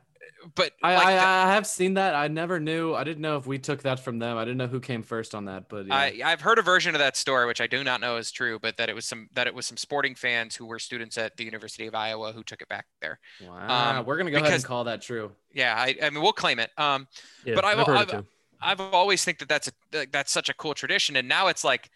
but 0.55 0.71
I, 0.81 0.95
like 0.95 1.05
I, 1.07 1.13
the- 1.13 1.21
I 1.21 1.53
have 1.53 1.67
seen 1.67 1.93
that. 1.95 2.15
I 2.15 2.27
never 2.27 2.59
knew. 2.59 2.93
I 2.93 3.03
didn't 3.03 3.21
know 3.21 3.37
if 3.37 3.47
we 3.47 3.57
took 3.59 3.83
that 3.83 3.99
from 3.99 4.19
them. 4.19 4.37
I 4.37 4.43
didn't 4.43 4.57
know 4.57 4.67
who 4.67 4.79
came 4.79 5.03
first 5.03 5.33
on 5.33 5.45
that. 5.45 5.69
But 5.69 5.87
yeah. 5.87 5.95
I, 5.95 6.21
I've 6.25 6.41
heard 6.41 6.59
a 6.59 6.61
version 6.61 6.95
of 6.95 6.99
that 6.99 7.15
story, 7.15 7.45
which 7.45 7.61
I 7.61 7.67
do 7.67 7.83
not 7.83 8.01
know 8.01 8.17
is 8.17 8.31
true, 8.31 8.59
but 8.59 8.77
that 8.77 8.89
it 8.89 8.95
was 8.95 9.05
some 9.05 9.29
that 9.33 9.47
it 9.47 9.55
was 9.55 9.65
some 9.65 9.77
sporting 9.77 10.15
fans 10.15 10.55
who 10.55 10.65
were 10.65 10.79
students 10.79 11.17
at 11.17 11.37
the 11.37 11.45
University 11.45 11.87
of 11.87 11.95
Iowa 11.95 12.33
who 12.33 12.43
took 12.43 12.61
it 12.61 12.67
back 12.67 12.85
there. 13.01 13.19
wow, 13.41 13.99
um, 13.99 14.05
we're 14.05 14.17
gonna 14.17 14.31
go 14.31 14.37
ahead 14.37 14.47
because- 14.47 14.63
and 14.63 14.67
call 14.67 14.83
that 14.85 15.01
true. 15.01 15.31
Yeah, 15.53 15.75
I, 15.77 15.95
I 16.01 16.09
mean 16.09 16.21
we'll 16.21 16.33
claim 16.33 16.59
it. 16.59 16.71
Um, 16.77 17.07
Yeah, 17.45 17.55
but 17.55 17.65
I've, 17.65 17.79
I've 17.79 18.13
I've. 18.13 18.25
I've 18.65 18.79
always 18.79 19.25
think 19.25 19.39
that 19.39 19.49
that's 19.49 19.67
a 19.67 19.71
like, 19.97 20.11
that's 20.13 20.31
such 20.31 20.47
a 20.47 20.53
cool 20.53 20.73
tradition, 20.73 21.17
and 21.17 21.27
now 21.27 21.47
it's 21.47 21.65
like, 21.65 21.89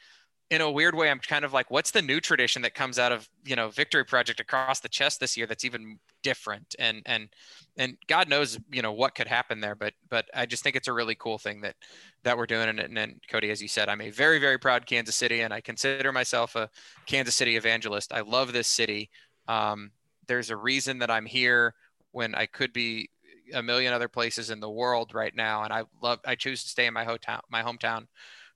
in 0.49 0.61
a 0.61 0.71
weird 0.71 0.95
way, 0.95 1.09
I'm 1.09 1.19
kind 1.19 1.43
of 1.43 1.51
like, 1.51 1.69
what's 1.69 1.91
the 1.91 2.01
new 2.01 2.21
tradition 2.21 2.61
that 2.61 2.73
comes 2.73 2.97
out 2.97 3.11
of 3.11 3.27
you 3.45 3.55
know 3.55 3.69
Victory 3.69 4.05
Project 4.05 4.39
across 4.39 4.79
the 4.79 4.89
chest 4.89 5.19
this 5.19 5.35
year 5.35 5.45
that's 5.45 5.65
even 5.65 5.99
different, 6.23 6.75
and 6.79 7.01
and 7.05 7.29
and 7.77 7.97
God 8.07 8.29
knows 8.29 8.57
you 8.71 8.81
know 8.81 8.93
what 8.93 9.13
could 9.13 9.27
happen 9.27 9.59
there, 9.59 9.75
but 9.75 9.93
but 10.09 10.25
I 10.33 10.45
just 10.45 10.63
think 10.63 10.75
it's 10.75 10.87
a 10.87 10.93
really 10.93 11.15
cool 11.15 11.37
thing 11.37 11.61
that 11.61 11.75
that 12.23 12.37
we're 12.37 12.45
doing, 12.45 12.69
and, 12.69 12.79
and, 12.79 12.97
and 12.97 13.21
Cody, 13.29 13.51
as 13.51 13.61
you 13.61 13.67
said, 13.67 13.89
I'm 13.89 14.01
a 14.01 14.09
very 14.09 14.39
very 14.39 14.57
proud 14.57 14.85
Kansas 14.85 15.15
City, 15.15 15.41
and 15.41 15.53
I 15.53 15.59
consider 15.59 16.11
myself 16.13 16.55
a 16.55 16.69
Kansas 17.05 17.35
City 17.35 17.57
evangelist. 17.57 18.13
I 18.13 18.21
love 18.21 18.53
this 18.53 18.67
city. 18.67 19.09
Um, 19.47 19.91
there's 20.27 20.49
a 20.49 20.57
reason 20.57 20.99
that 20.99 21.11
I'm 21.11 21.25
here 21.25 21.73
when 22.11 22.35
I 22.35 22.45
could 22.45 22.71
be 22.71 23.09
a 23.53 23.63
million 23.63 23.93
other 23.93 24.07
places 24.07 24.49
in 24.49 24.59
the 24.59 24.69
world 24.69 25.13
right 25.13 25.33
now 25.33 25.63
and 25.63 25.71
i 25.71 25.81
love 26.01 26.19
i 26.25 26.35
choose 26.35 26.63
to 26.63 26.69
stay 26.69 26.85
in 26.85 26.93
my 26.93 27.05
hotel 27.05 27.39
my 27.49 27.63
hometown 27.63 28.05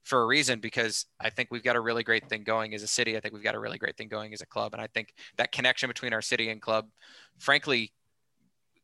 for 0.04 0.24
a 0.24 0.26
reason 0.26 0.60
because 0.60 1.06
i 1.20 1.30
think 1.30 1.50
we've 1.52 1.64
got 1.64 1.76
a 1.76 1.80
really 1.80 2.04
great 2.04 2.28
thing 2.28 2.44
going 2.44 2.74
as 2.74 2.84
a 2.84 2.88
city. 2.88 3.16
I 3.16 3.20
think 3.20 3.34
we've 3.34 3.44
got 3.44 3.56
a 3.56 3.60
really 3.60 3.78
great 3.78 3.98
thing 3.98 4.08
going 4.08 4.34
as 4.34 4.42
a 4.42 4.46
club. 4.46 4.74
And 4.74 4.82
i 4.82 4.88
think 4.88 5.14
that 5.38 5.52
connection 5.52 5.88
between 5.88 6.14
our 6.14 6.22
city 6.22 6.50
and 6.50 6.62
club 6.62 6.88
frankly 7.38 7.94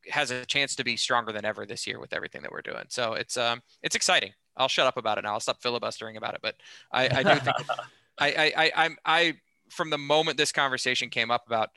has 0.09 0.31
a 0.31 0.45
chance 0.45 0.75
to 0.75 0.83
be 0.83 0.95
stronger 0.95 1.31
than 1.31 1.45
ever 1.45 1.65
this 1.65 1.86
year 1.86 2.00
with 2.00 2.13
everything 2.13 2.41
that 2.41 2.51
we're 2.51 2.62
doing. 2.62 2.86
So 2.89 3.13
it's 3.13 3.38
um 3.38 3.62
it's 3.83 3.95
exciting. 3.95 4.31
I'll 4.55 4.67
shut 4.67 4.88
up 4.88 4.97
about 4.97 5.17
it 5.17 5.24
now. 5.24 5.33
I'll 5.33 5.39
stop 5.39 5.62
filibustering 5.62 6.17
about 6.17 6.33
it. 6.33 6.41
But 6.41 6.55
i 6.91 7.09
i 7.19 7.24
do 7.24 7.39
think 7.39 7.57
I, 8.17 8.27
I 8.27 8.53
i 8.57 8.71
i'm 8.75 8.97
i 9.05 9.33
from 9.69 9.89
the 9.89 9.97
moment 9.97 10.38
this 10.38 10.51
conversation 10.51 11.09
came 11.09 11.29
up 11.29 11.45
about 11.45 11.69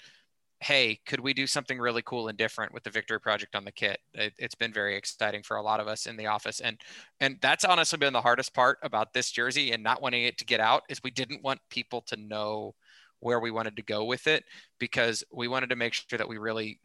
hey, 0.60 1.00
could 1.06 1.20
we 1.20 1.32
do 1.32 1.46
something 1.46 1.78
really 1.78 2.02
cool 2.02 2.28
and 2.28 2.36
different 2.36 2.74
with 2.74 2.82
the 2.82 2.90
Victory 2.90 3.18
Project 3.18 3.54
on 3.54 3.64
the 3.64 3.72
kit? 3.72 3.98
It, 4.12 4.34
has 4.40 4.54
been 4.54 4.72
very 4.72 4.96
exciting 4.96 5.42
for 5.42 5.56
a 5.56 5.62
lot 5.62 5.80
of 5.80 5.88
us 5.88 6.06
in 6.06 6.16
the 6.16 6.26
office, 6.26 6.60
and 6.60 6.80
and 7.20 7.38
that's 7.40 7.64
honestly 7.64 7.98
been 7.98 8.12
the 8.12 8.20
hardest 8.20 8.54
part 8.54 8.78
about 8.82 9.12
this 9.14 9.30
jersey 9.30 9.72
and 9.72 9.82
not 9.82 10.02
wanting 10.02 10.24
it 10.24 10.38
to 10.38 10.44
get 10.44 10.60
out 10.60 10.82
is 10.88 11.02
we 11.02 11.10
didn't 11.10 11.42
want 11.42 11.60
people 11.70 12.02
to 12.02 12.16
know 12.16 12.74
where 13.20 13.40
we 13.40 13.50
wanted 13.50 13.76
to 13.76 13.82
go 13.82 14.04
with 14.04 14.26
it 14.26 14.44
because 14.78 15.24
we 15.32 15.48
wanted 15.48 15.68
to 15.70 15.76
make 15.76 15.92
sure 15.94 16.18
that 16.18 16.28
we 16.28 16.38
really 16.38 16.80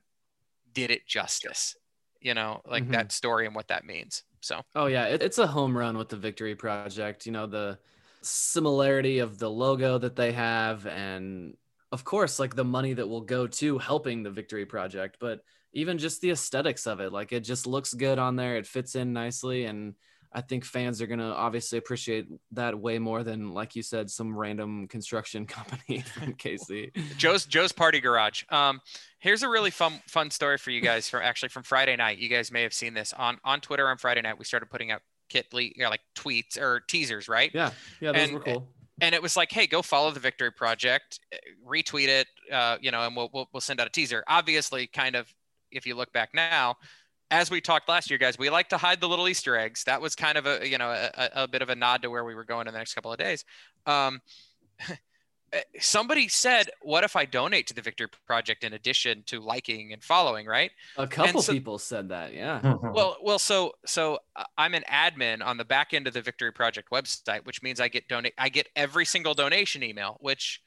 did 0.74 0.92
it 0.92 1.08
justice, 1.08 1.76
you 2.22 2.34
know, 2.34 2.62
like 2.68 2.84
Mhm. 2.84 2.92
that 2.92 3.12
story 3.12 3.46
and 3.46 3.56
what 3.56 3.68
that 3.70 3.86
means. 3.86 4.24
So 4.42 4.62
Oh 4.76 4.88
yeah, 4.88 5.06
it, 5.06 5.22
it's 5.22 5.38
a 5.38 5.48
home 5.48 5.78
run 5.78 5.98
with 5.98 6.10
the 6.10 6.18
Victory 6.18 6.56
Project. 6.56 7.26
You 7.26 7.32
know 7.32 7.48
the 7.48 7.80
similarity 8.22 9.20
of 9.20 9.38
the 9.40 9.50
logo 9.50 9.98
that 9.98 10.16
they 10.16 10.32
have, 10.34 10.86
and 10.88 11.56
of 11.92 12.04
course, 12.04 12.40
like 12.40 12.56
the 12.56 12.64
money 12.66 12.94
that 12.94 13.08
will 13.08 13.22
go 13.22 13.48
to 13.48 13.78
helping 13.78 14.24
the 14.24 14.32
Victory 14.32 14.66
Project, 14.66 15.18
but 15.20 15.42
even 15.74 15.98
just 15.98 16.22
the 16.22 16.32
aesthetics 16.32 16.88
of 16.88 17.00
it, 17.00 17.12
like 17.12 17.32
it 17.34 17.42
just 17.42 17.68
looks 17.68 17.94
good 17.94 18.18
on 18.20 18.36
there. 18.36 18.58
It 18.58 18.66
fits 18.66 18.96
in 18.96 19.14
nicely, 19.14 19.66
and 19.66 19.94
I 20.34 20.42
think 20.42 20.66
fans 20.66 21.02
are 21.02 21.08
gonna 21.08 21.32
obviously 21.32 21.78
appreciate 21.78 22.28
that 22.52 22.78
way 22.78 23.00
more 23.00 23.24
than, 23.24 23.54
like 23.54 23.76
you 23.76 23.84
said, 23.84 24.10
some 24.10 24.36
random 24.36 24.88
construction 24.88 25.46
company 25.48 26.02
from 26.02 26.34
KC. 26.38 26.92
Joe's 27.18 27.46
Joe's 27.46 27.72
Party 27.72 28.00
Garage. 28.02 28.44
Um, 28.50 28.82
here's 29.20 29.44
a 29.44 29.50
really 29.50 29.72
fun 29.72 30.02
fun 30.08 30.32
story 30.32 30.58
for 30.58 30.72
you 30.72 30.82
guys 30.82 31.10
from 31.10 31.22
actually 31.24 31.50
from 31.50 31.64
Friday 31.64 31.96
night. 31.96 32.18
You 32.18 32.30
guys 32.30 32.52
may 32.52 32.64
have 32.64 32.74
seen 32.74 32.94
this 32.94 33.14
on 33.14 33.38
on 33.44 33.62
Twitter 33.62 33.88
on 33.88 33.98
Friday 33.98 34.22
night. 34.22 34.38
We 34.40 34.46
started 34.46 34.70
putting 34.70 34.92
out 34.92 35.02
kit 35.30 35.48
you 35.54 35.72
know, 35.78 35.90
like 35.90 36.02
tweets 36.16 36.58
or 36.60 36.82
teasers, 36.82 37.28
right? 37.28 37.52
Yeah, 37.54 37.72
yeah, 38.00 38.12
those 38.12 38.22
And- 38.24 38.34
were 38.34 38.40
cool. 38.42 38.68
And 39.02 39.14
it 39.14 39.22
was 39.22 39.36
like, 39.36 39.52
hey, 39.52 39.68
go 39.68 39.82
follow 39.82 40.12
the 40.12 40.20
Victory 40.20 40.52
Project, 40.52 41.20
eh, 41.32 41.38
retweet 41.68 42.08
it, 42.08 42.28
uh, 42.52 42.78
you 42.82 42.92
know, 42.92 43.06
and 43.06 43.16
we'll, 43.16 43.30
we'll 43.34 43.48
we'll 43.54 43.62
send 43.62 43.80
out 43.82 43.88
a 43.88 43.90
teaser. 43.90 44.24
Obviously, 44.28 44.88
kind 44.88 45.16
of, 45.16 45.34
if 45.72 45.86
you 45.86 45.96
look 45.96 46.12
back 46.14 46.30
now, 46.34 46.76
as 47.32 47.52
we 47.52 47.60
talked 47.60 47.90
last 47.90 48.10
year, 48.10 48.20
guys, 48.20 48.38
we 48.38 48.50
like 48.50 48.70
to 48.70 48.78
hide 48.78 49.02
the 49.02 49.10
little 49.10 49.28
Easter 49.28 49.58
eggs. 49.58 49.84
That 49.86 50.02
was 50.02 50.16
kind 50.16 50.38
of 50.38 50.46
a 50.46 50.68
you 50.68 50.78
know 50.78 50.90
a, 50.90 51.30
a- 51.34 51.48
bit 51.48 51.62
of 51.62 51.70
a 51.70 51.76
nod 51.76 52.02
to 52.04 52.10
where 52.10 52.24
we 52.24 52.36
were 52.36 52.46
going 52.46 52.68
in 52.68 52.74
the 52.74 52.80
next 52.80 52.94
couple 52.94 53.12
of 53.12 53.18
days. 53.18 53.44
Um, 53.86 54.22
somebody 55.80 56.28
said, 56.28 56.70
"What 56.82 57.04
if 57.04 57.16
I 57.16 57.26
donate 57.26 57.68
to 57.68 57.74
the 57.74 57.82
Victory 57.82 58.08
Project 58.26 58.64
in 58.64 58.74
addition 58.74 59.24
to 59.28 59.40
liking 59.40 59.94
and 59.94 60.04
following?" 60.04 60.46
Right? 60.46 60.72
A 60.98 61.08
couple 61.08 61.42
so- 61.42 61.54
people 61.54 61.78
said 61.80 62.10
that. 62.10 62.34
Yeah. 62.34 62.62
Well, 62.82 63.18
well, 63.22 63.40
so 63.40 63.74
so 63.86 64.20
uh, 64.36 64.44
I'm 64.58 64.74
an 64.74 64.84
admin 64.92 65.46
on 65.46 65.58
the 65.58 65.66
back 65.66 65.94
end 65.94 66.08
of 66.08 66.14
the 66.14 66.22
Victory 66.22 66.52
Project 66.52 66.90
website, 66.92 67.46
which 67.46 67.62
means 67.62 67.80
I 67.80 67.88
get 67.88 68.08
donate 68.08 68.34
I 68.38 68.50
get 68.50 68.68
every 68.76 69.06
single 69.06 69.34
donation 69.34 69.84
email, 69.84 70.18
which 70.20 70.62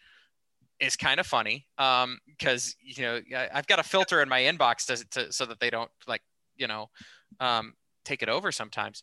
is 0.81 0.95
kind 0.95 1.19
of 1.19 1.27
funny 1.27 1.67
um 1.79 2.21
because 2.29 2.77
you 2.81 3.03
know 3.03 3.21
I- 3.37 3.49
I've 3.53 3.67
got 3.67 3.81
a 3.81 3.83
filter 3.83 4.23
in 4.23 4.29
my 4.29 4.43
inbox 4.43 4.87
to, 4.87 5.09
to 5.11 5.33
so 5.33 5.45
that 5.47 5.59
they 5.59 5.71
don't 5.71 5.91
like 6.07 6.23
you 6.57 6.69
know 6.69 6.89
um 7.41 7.75
take 8.05 8.23
it 8.23 8.29
over 8.29 8.53
sometimes. 8.53 9.03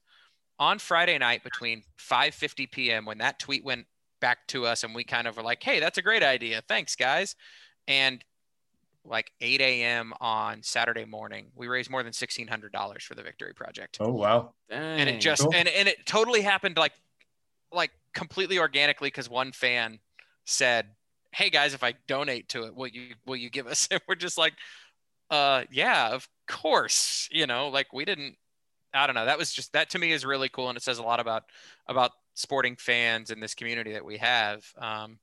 On 0.58 0.80
Friday 0.80 1.18
night 1.18 1.44
between 1.44 1.84
5:50 2.00 2.72
p.m. 2.72 3.06
when 3.06 3.18
that 3.18 3.40
tweet 3.40 3.66
went 3.66 3.88
back 4.20 4.48
to 4.48 4.66
us 4.66 4.84
and 4.84 4.96
we 4.96 5.04
kind 5.04 5.28
of 5.28 5.38
were 5.38 5.44
like, 5.44 5.62
"Hey, 5.64 5.80
that's 5.80 5.98
a 5.98 6.02
great 6.02 6.24
idea. 6.24 6.62
Thanks, 6.68 6.96
guys." 6.96 7.36
And 7.88 8.24
like 9.08 9.32
8 9.40 9.62
a.m. 9.62 10.14
on 10.20 10.64
Saturday 10.64 11.06
morning, 11.06 11.52
we 11.56 11.68
raised 11.68 11.90
more 11.90 12.02
than 12.02 12.12
$1,600 12.12 13.02
for 13.04 13.16
the 13.16 13.22
Victory 13.22 13.54
Project. 13.54 13.98
Oh 14.00 14.12
wow. 14.12 14.54
And 14.70 15.08
it 15.08 15.22
just, 15.22 15.44
Cool. 15.44 15.54
and, 15.54 15.68
and 15.68 15.88
it 15.88 16.06
totally 16.06 16.42
happened 16.42 16.76
like, 16.78 16.94
like 17.72 17.92
completely 18.14 18.58
organically 18.58 19.10
because 19.10 19.30
one 19.30 19.52
fan 19.52 20.00
said, 20.46 20.88
Hey 21.32 21.52
guys, 21.52 21.74
if 21.76 21.84
I 21.84 21.94
donate 22.08 22.50
to 22.50 22.64
it, 22.64 22.76
will 22.76 22.88
you, 22.88 23.14
will 23.28 23.36
you 23.36 23.50
give 23.50 23.68
us? 23.68 23.88
And 23.92 24.02
we're 24.08 24.16
just 24.16 24.38
like, 24.40 24.54
uh, 25.30 25.66
yeah, 25.72 26.10
of 26.10 26.28
course, 26.48 27.30
you 27.32 27.46
know, 27.46 27.68
like 27.68 27.94
we 27.94 28.06
didn't, 28.06 28.38
I 28.92 29.06
don't 29.06 29.16
know. 29.16 29.26
That 29.26 29.38
was 29.38 29.52
just, 29.54 29.74
that 29.74 29.92
to 29.92 30.00
me 30.00 30.14
is 30.14 30.26
really 30.26 30.50
cool. 30.50 30.70
And 30.70 30.78
it 30.78 30.82
says 30.84 30.98
a 30.98 31.04
lot 31.04 31.20
about, 31.20 31.44
about 31.88 32.12
sporting 32.36 32.76
fans 32.76 33.32
in 33.32 33.40
this 33.40 33.56
community 33.56 33.94
that 33.94 34.06
we 34.06 34.18
have. 34.18 34.64
Um, 34.78 35.18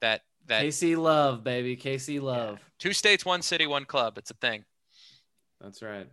that, 0.00 0.22
that 0.46 0.64
KC 0.64 0.96
love, 0.96 1.42
baby. 1.42 1.76
KC 1.76 2.20
love. 2.20 2.60
two 2.78 2.92
states, 2.92 3.24
one 3.24 3.42
city, 3.42 3.66
one 3.66 3.84
club. 3.84 4.18
It's 4.18 4.30
a 4.30 4.34
thing. 4.34 4.64
That's 5.60 5.82
right. 5.82 6.06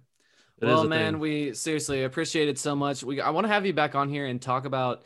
It 0.60 0.66
is 0.66 0.74
well, 0.74 0.86
man, 0.86 1.14
thing. 1.14 1.20
we 1.22 1.54
seriously 1.54 2.04
appreciate 2.04 2.50
it 2.50 2.58
so 2.58 2.76
much. 2.76 3.04
We 3.04 3.22
I 3.22 3.30
want 3.30 3.46
to 3.46 3.54
have 3.54 3.66
you 3.66 3.74
back 3.74 3.96
on 3.96 4.10
here 4.10 4.26
and 4.26 4.42
talk 4.42 4.66
about 4.66 5.04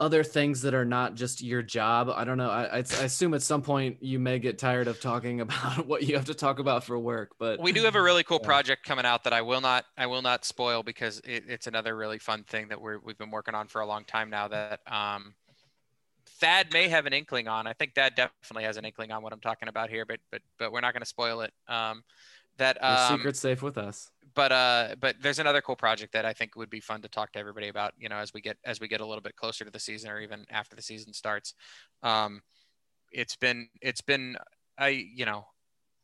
other 0.00 0.22
things 0.22 0.62
that 0.62 0.74
are 0.74 0.84
not 0.84 1.14
just 1.16 1.42
your 1.42 1.62
job. 1.62 2.08
I 2.08 2.24
don't 2.24 2.38
know. 2.38 2.50
I, 2.50 2.64
I, 2.64 2.76
I 2.76 2.80
assume 2.80 3.34
at 3.34 3.42
some 3.42 3.62
point 3.62 3.96
you 4.00 4.18
may 4.20 4.38
get 4.38 4.58
tired 4.58 4.86
of 4.86 5.00
talking 5.00 5.40
about 5.46 5.86
what 5.86 6.04
you 6.04 6.14
have 6.16 6.26
to 6.26 6.34
talk 6.34 6.58
about 6.60 6.84
for 6.84 6.98
work, 6.98 7.32
but 7.38 7.60
we 7.60 7.72
do 7.72 7.82
have 7.82 7.96
a 7.96 8.02
really 8.02 8.22
cool 8.22 8.38
Yeah. 8.40 8.46
project 8.46 8.84
coming 8.86 9.04
out 9.04 9.24
that 9.24 9.32
I 9.32 9.42
will 9.42 9.60
not 9.60 9.84
I 9.96 10.06
will 10.06 10.22
not 10.22 10.44
spoil 10.44 10.82
because 10.82 11.18
it, 11.24 11.44
it's 11.48 11.66
another 11.66 11.96
really 11.96 12.18
fun 12.18 12.44
thing 12.44 12.68
that 12.68 12.80
we're 12.80 12.98
we've 12.98 13.18
been 13.18 13.30
working 13.30 13.54
on 13.54 13.66
for 13.66 13.80
a 13.80 13.86
long 13.86 14.04
time 14.04 14.30
now 14.30 14.48
that 14.48 14.80
um 14.86 15.34
Thad 16.40 16.72
may 16.72 16.88
have 16.88 17.06
an 17.06 17.12
inkling 17.12 17.48
on. 17.48 17.66
I 17.66 17.72
think 17.72 17.94
Thad 17.94 18.14
definitely 18.14 18.62
has 18.64 18.76
an 18.76 18.84
inkling 18.84 19.10
on 19.10 19.22
what 19.22 19.32
I'm 19.32 19.40
talking 19.40 19.68
about 19.68 19.90
here, 19.90 20.04
but 20.06 20.20
but 20.30 20.42
but 20.58 20.72
we're 20.72 20.80
not 20.80 20.92
going 20.92 21.02
to 21.02 21.06
spoil 21.08 21.40
it. 21.40 21.52
Um 21.66 22.04
that 22.58 22.82
um, 22.82 23.16
secret's 23.18 23.40
safe 23.40 23.62
with 23.62 23.78
us. 23.78 24.10
but 24.34 24.52
uh 24.52 24.94
but 25.00 25.16
there's 25.20 25.38
another 25.38 25.60
cool 25.60 25.76
project 25.76 26.12
that 26.12 26.24
I 26.24 26.32
think 26.32 26.54
would 26.56 26.70
be 26.70 26.80
fun 26.80 27.02
to 27.02 27.08
talk 27.08 27.32
to 27.32 27.38
everybody 27.38 27.68
about, 27.68 27.94
you 27.98 28.08
know, 28.08 28.16
as 28.16 28.32
we 28.32 28.40
get 28.40 28.56
as 28.64 28.80
we 28.80 28.88
get 28.88 29.00
a 29.00 29.06
little 29.06 29.22
bit 29.22 29.36
closer 29.36 29.64
to 29.64 29.70
the 29.70 29.80
season 29.80 30.10
or 30.10 30.20
even 30.20 30.44
after 30.50 30.76
the 30.76 30.82
season 30.82 31.12
starts. 31.12 31.54
Um 32.02 32.42
it's 33.12 33.36
been 33.36 33.68
it's 33.80 34.00
been 34.00 34.36
I 34.78 34.88
you 34.88 35.24
know, 35.24 35.46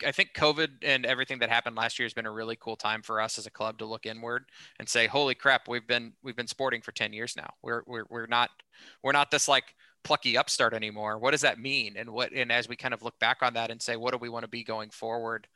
I 0.04 0.10
think 0.12 0.30
COVID 0.34 0.68
and 0.82 1.06
everything 1.06 1.38
that 1.38 1.50
happened 1.50 1.76
last 1.76 1.98
year 1.98 2.06
has 2.06 2.14
been 2.14 2.26
a 2.26 2.32
really 2.32 2.56
cool 2.56 2.76
time 2.76 3.02
for 3.02 3.20
us 3.20 3.38
as 3.38 3.46
a 3.46 3.50
club 3.50 3.78
to 3.78 3.84
look 3.86 4.06
inward 4.06 4.46
and 4.78 4.88
say, 4.88 5.06
"Holy 5.06 5.34
crap, 5.34 5.68
we've 5.68 5.86
been 5.86 6.14
we've 6.22 6.36
been 6.36 6.48
sporting 6.48 6.82
for 6.82 6.92
10 6.92 7.12
years 7.12 7.36
now. 7.36 7.50
We're 7.62 7.82
we're 7.86 8.04
we're 8.10 8.26
not 8.26 8.50
we're 9.02 9.12
not 9.12 9.30
this 9.30 9.46
like 9.46 9.74
plucky 10.02 10.36
upstart 10.36 10.74
anymore. 10.74 11.18
What 11.18 11.30
does 11.30 11.42
that 11.42 11.58
mean?" 11.60 11.96
And 11.96 12.10
what 12.10 12.32
and 12.32 12.50
as 12.50 12.68
we 12.68 12.76
kind 12.76 12.92
of 12.94 13.02
look 13.02 13.18
back 13.20 13.38
on 13.42 13.54
that 13.54 13.70
and 13.70 13.80
say, 13.80 13.96
"What 13.96 14.12
do 14.12 14.18
we 14.18 14.28
want 14.28 14.42
to 14.42 14.48
be 14.48 14.64
going 14.64 14.90
forward?" 14.90 15.46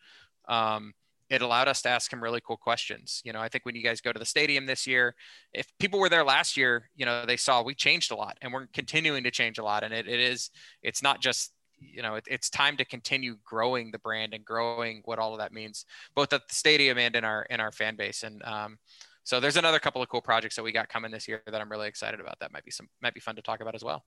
Um 0.49 0.95
it 1.31 1.43
allowed 1.43 1.69
us 1.69 1.83
to 1.83 1.91
ask 1.91 2.11
some 2.11 2.23
really 2.23 2.41
cool 2.41 2.57
questions. 2.57 3.21
You 3.25 3.33
know, 3.33 3.41
I 3.41 3.49
think 3.49 3.67
when 3.67 3.77
you 3.77 3.83
guys 3.83 4.01
go 4.01 4.13
to 4.13 4.19
the 4.19 4.25
stadium 4.25 4.65
this 4.65 4.87
year, 4.87 5.15
if 5.53 5.67
people 5.79 6.01
were 6.01 6.09
there 6.09 6.25
last 6.25 6.57
year, 6.57 6.89
you 6.97 7.05
know, 7.05 7.27
they 7.27 7.37
saw 7.37 7.63
we 7.63 7.75
changed 7.75 8.11
a 8.11 8.17
lot 8.17 8.39
and 8.41 8.51
we're 8.53 8.67
continuing 8.73 9.25
to 9.25 9.31
change 9.31 9.59
a 9.59 9.63
lot. 9.63 9.85
And 9.85 9.93
it, 9.93 10.09
it 10.09 10.21
is, 10.21 10.51
it's 10.83 11.03
not 11.03 11.21
just, 11.21 11.53
you 11.79 12.01
know, 12.01 12.15
it, 12.15 12.25
it's 12.31 12.49
time 12.49 12.79
to 12.79 12.85
continue 12.85 13.37
growing 13.45 13.91
the 13.91 13.99
brand 13.99 14.33
and 14.33 14.43
growing 14.43 15.03
what 15.05 15.19
all 15.19 15.35
of 15.35 15.39
that 15.39 15.53
means, 15.53 15.85
both 16.15 16.33
at 16.33 16.49
the 16.49 16.55
stadium 16.55 16.97
and 16.97 17.15
in 17.15 17.25
our, 17.25 17.43
in 17.51 17.61
our 17.61 17.73
fan 17.73 17.95
base. 17.95 18.23
And, 18.23 18.43
um, 18.45 18.79
so 19.23 19.39
there's 19.39 19.59
another 19.59 19.79
couple 19.79 20.01
of 20.01 20.09
cool 20.09 20.23
projects 20.23 20.57
that 20.57 20.63
we 20.63 20.73
got 20.73 20.89
coming 20.89 21.11
this 21.11 21.29
year 21.29 21.43
that 21.45 21.61
I'm 21.61 21.71
really 21.71 21.89
excited 21.89 22.21
about. 22.21 22.39
That 22.41 22.53
might 22.53 22.65
be 22.65 22.71
some, 22.71 22.89
might 23.03 23.13
be 23.13 23.21
fun 23.21 23.37
to 23.37 23.43
talk 23.43 23.61
about 23.61 23.75
as 23.75 23.85
well. 23.85 24.03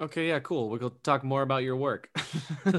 Okay, 0.00 0.28
yeah, 0.28 0.40
cool. 0.40 0.68
We'll 0.68 0.90
talk 1.02 1.24
more 1.24 1.40
about 1.42 1.62
your 1.62 1.76
work. 1.76 2.10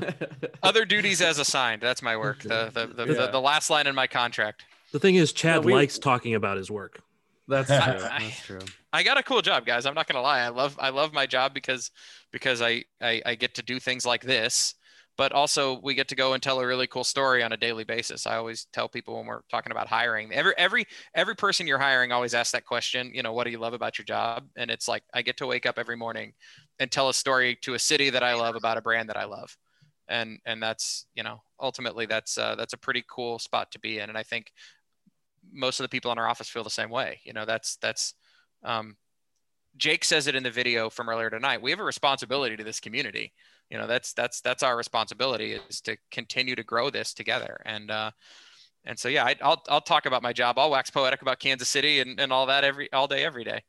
Other 0.63 0.85
duties 0.85 1.21
as 1.21 1.39
assigned. 1.39 1.81
That's 1.81 2.01
my 2.03 2.15
work. 2.15 2.43
The, 2.43 2.69
the, 2.73 2.87
the, 3.05 3.11
Yeah. 3.13 3.25
the, 3.25 3.31
the 3.31 3.41
last 3.41 3.69
line 3.69 3.87
in 3.87 3.95
my 3.95 4.05
contract. 4.07 4.65
The 4.91 4.99
thing 4.99 5.15
is, 5.15 5.33
Chad 5.33 5.65
we- 5.65 5.73
likes 5.73 5.97
talking 5.97 6.35
about 6.35 6.57
his 6.57 6.69
work. 6.69 7.01
That's 7.47 7.67
true. 7.69 7.77
I- 7.77 8.19
That's 8.19 8.41
true. 8.45 8.59
I 8.93 9.03
got 9.03 9.17
a 9.17 9.23
cool 9.23 9.41
job, 9.41 9.65
guys. 9.65 9.85
I'm 9.85 9.93
not 9.95 10.07
gonna 10.07 10.21
lie. 10.21 10.39
I 10.39 10.49
love 10.49 10.75
I 10.79 10.89
love 10.89 11.13
my 11.13 11.25
job 11.25 11.53
because 11.53 11.91
because 12.31 12.61
I, 12.61 12.83
I 13.01 13.21
I 13.25 13.35
get 13.35 13.53
to 13.55 13.61
do 13.63 13.79
things 13.79 14.05
like 14.05 14.23
this, 14.23 14.73
but 15.17 15.31
also 15.33 15.79
we 15.83 15.93
get 15.93 16.07
to 16.09 16.15
go 16.15 16.33
and 16.33 16.41
tell 16.41 16.59
a 16.59 16.65
really 16.67 16.87
cool 16.87 17.03
story 17.03 17.43
on 17.43 17.51
a 17.51 17.57
daily 17.57 17.83
basis. 17.83 18.25
I 18.25 18.37
always 18.37 18.65
tell 18.73 18.87
people 18.89 19.17
when 19.17 19.25
we're 19.27 19.41
talking 19.51 19.71
about 19.71 19.87
hiring, 19.87 20.33
every 20.33 20.53
every 20.57 20.85
every 21.13 21.35
person 21.35 21.67
you're 21.67 21.77
hiring 21.79 22.11
always 22.11 22.33
asks 22.33 22.51
that 22.53 22.65
question. 22.65 23.11
You 23.13 23.23
know, 23.23 23.33
what 23.33 23.43
do 23.43 23.51
you 23.51 23.59
love 23.59 23.73
about 23.73 23.97
your 23.99 24.05
job? 24.05 24.45
And 24.57 24.71
it's 24.71 24.87
like 24.87 25.03
I 25.13 25.21
get 25.21 25.37
to 25.37 25.47
wake 25.47 25.65
up 25.65 25.77
every 25.77 25.97
morning 25.97 26.33
and 26.79 26.91
tell 26.91 27.09
a 27.09 27.13
story 27.13 27.57
to 27.61 27.73
a 27.73 27.79
city 27.79 28.09
that 28.09 28.23
I 28.23 28.35
love 28.35 28.55
about 28.55 28.77
a 28.77 28.81
brand 28.81 29.09
that 29.09 29.17
I 29.17 29.25
love, 29.25 29.57
and 30.07 30.39
and 30.45 30.61
that's 30.61 31.05
you 31.15 31.23
know 31.23 31.41
ultimately 31.59 32.05
that's 32.05 32.37
uh, 32.37 32.55
that's 32.55 32.73
a 32.73 32.77
pretty 32.77 33.03
cool 33.09 33.39
spot 33.39 33.71
to 33.71 33.79
be 33.79 33.99
in. 33.99 34.09
And 34.09 34.17
I 34.17 34.23
think 34.23 34.51
most 35.51 35.79
of 35.79 35.83
the 35.83 35.89
people 35.89 36.11
in 36.11 36.17
our 36.17 36.27
office 36.27 36.49
feel 36.49 36.63
the 36.63 36.69
same 36.69 36.89
way. 36.89 37.19
You 37.23 37.33
know, 37.33 37.45
that's 37.45 37.77
that's 37.77 38.13
um, 38.63 38.97
Jake 39.77 40.05
says 40.05 40.27
it 40.27 40.35
in 40.35 40.43
the 40.43 40.51
video 40.51 40.89
from 40.89 41.09
earlier 41.09 41.29
tonight. 41.29 41.61
We 41.61 41.71
have 41.71 41.79
a 41.79 41.83
responsibility 41.83 42.57
to 42.57 42.63
this 42.63 42.79
community. 42.79 43.33
You 43.69 43.77
know, 43.77 43.87
that's 43.87 44.13
that's 44.13 44.41
that's 44.41 44.63
our 44.63 44.77
responsibility 44.77 45.53
is 45.69 45.81
to 45.81 45.97
continue 46.11 46.55
to 46.55 46.63
grow 46.63 46.89
this 46.89 47.13
together. 47.13 47.61
And 47.65 47.91
uh, 47.91 48.11
and 48.85 48.97
so 48.97 49.09
yeah, 49.09 49.25
I, 49.25 49.35
I'll 49.41 49.61
I'll 49.69 49.81
talk 49.81 50.05
about 50.05 50.23
my 50.23 50.33
job. 50.33 50.57
I'll 50.57 50.71
wax 50.71 50.89
poetic 50.89 51.21
about 51.21 51.39
Kansas 51.39 51.69
City 51.69 51.99
and, 51.99 52.19
and 52.19 52.31
all 52.31 52.45
that 52.47 52.63
every 52.63 52.91
all 52.93 53.07
day 53.07 53.23
every 53.23 53.43
day. 53.43 53.61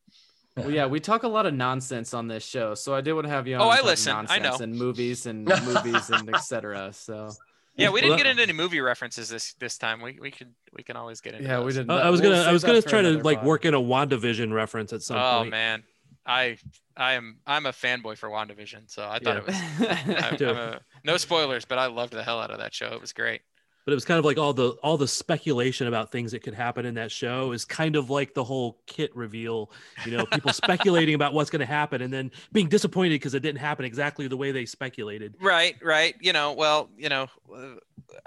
Well, 0.58 0.70
yeah, 0.70 0.86
we 0.86 1.00
talk 1.00 1.22
a 1.22 1.28
lot 1.28 1.46
of 1.46 1.54
nonsense 1.54 2.14
on 2.14 2.28
this 2.28 2.44
show, 2.44 2.74
so 2.74 2.94
I 2.94 3.00
did 3.00 3.12
want 3.14 3.26
to 3.26 3.30
have 3.30 3.46
you 3.46 3.56
on. 3.56 3.62
Oh, 3.62 3.68
I 3.68 3.76
talk 3.78 3.86
listen. 3.86 4.12
I 4.12 4.38
nonsense 4.38 4.58
know. 4.60 4.64
And 4.64 4.76
movies 4.76 5.26
and 5.26 5.44
movies 5.64 6.10
and 6.10 6.28
etc. 6.34 6.92
So 6.92 7.30
Yeah, 7.76 7.90
we 7.90 8.00
didn't 8.00 8.16
get 8.16 8.26
into 8.26 8.42
any 8.42 8.52
movie 8.52 8.80
references 8.80 9.28
this 9.28 9.54
this 9.54 9.78
time. 9.78 10.00
We 10.00 10.18
we 10.20 10.30
could 10.30 10.52
we 10.72 10.82
can 10.82 10.96
always 10.96 11.20
get 11.20 11.34
into. 11.34 11.46
yeah, 11.48 11.58
we 11.58 11.66
those. 11.66 11.76
did. 11.76 11.90
Uh, 11.90 11.94
I 11.94 12.10
was 12.10 12.20
we'll 12.20 12.30
gonna 12.32 12.42
I 12.42 12.52
was 12.52 12.64
gonna 12.64 12.82
try 12.82 13.02
to 13.02 13.22
like 13.22 13.38
pod. 13.38 13.46
work 13.46 13.64
in 13.64 13.74
a 13.74 13.80
Wandavision 13.80 14.52
reference 14.52 14.92
at 14.92 15.02
some 15.02 15.16
Oh 15.16 15.38
point. 15.40 15.50
man, 15.50 15.84
I 16.26 16.56
I 16.96 17.12
am 17.14 17.38
I'm 17.46 17.66
a 17.66 17.72
fanboy 17.72 18.18
for 18.18 18.28
WandaVision, 18.28 18.90
so 18.90 19.08
I 19.08 19.18
thought 19.20 19.36
it 19.38 19.46
was. 19.46 19.54
I, 19.56 20.36
I'm 20.40 20.56
a, 20.56 20.80
no 21.04 21.16
spoilers, 21.16 21.64
but 21.64 21.78
I 21.78 21.86
loved 21.86 22.12
the 22.12 22.22
hell 22.24 22.40
out 22.40 22.50
of 22.50 22.58
that 22.58 22.74
show. 22.74 22.88
It 22.92 23.00
was 23.00 23.12
great. 23.12 23.42
But 23.84 23.92
it 23.92 23.94
was 23.94 24.04
kind 24.04 24.18
of 24.18 24.24
like 24.24 24.36
all 24.36 24.52
the 24.52 24.70
all 24.82 24.98
the 24.98 25.08
speculation 25.08 25.86
about 25.86 26.12
things 26.12 26.32
that 26.32 26.42
could 26.42 26.54
happen 26.54 26.84
in 26.84 26.94
that 26.94 27.10
show 27.10 27.52
is 27.52 27.64
kind 27.64 27.96
of 27.96 28.10
like 28.10 28.34
the 28.34 28.44
whole 28.44 28.78
kit 28.86 29.14
reveal. 29.16 29.70
You 30.04 30.16
know, 30.16 30.26
people 30.26 30.52
speculating 30.52 31.14
about 31.14 31.32
what's 31.32 31.48
going 31.48 31.60
to 31.60 31.66
happen 31.66 32.02
and 32.02 32.12
then 32.12 32.30
being 32.52 32.68
disappointed 32.68 33.14
because 33.14 33.34
it 33.34 33.40
didn't 33.40 33.60
happen 33.60 33.84
exactly 33.84 34.28
the 34.28 34.36
way 34.36 34.52
they 34.52 34.66
speculated. 34.66 35.34
Right, 35.40 35.76
right. 35.82 36.14
You 36.20 36.34
know, 36.34 36.52
well, 36.52 36.90
you 36.98 37.08
know, 37.08 37.28
uh, 37.54 37.76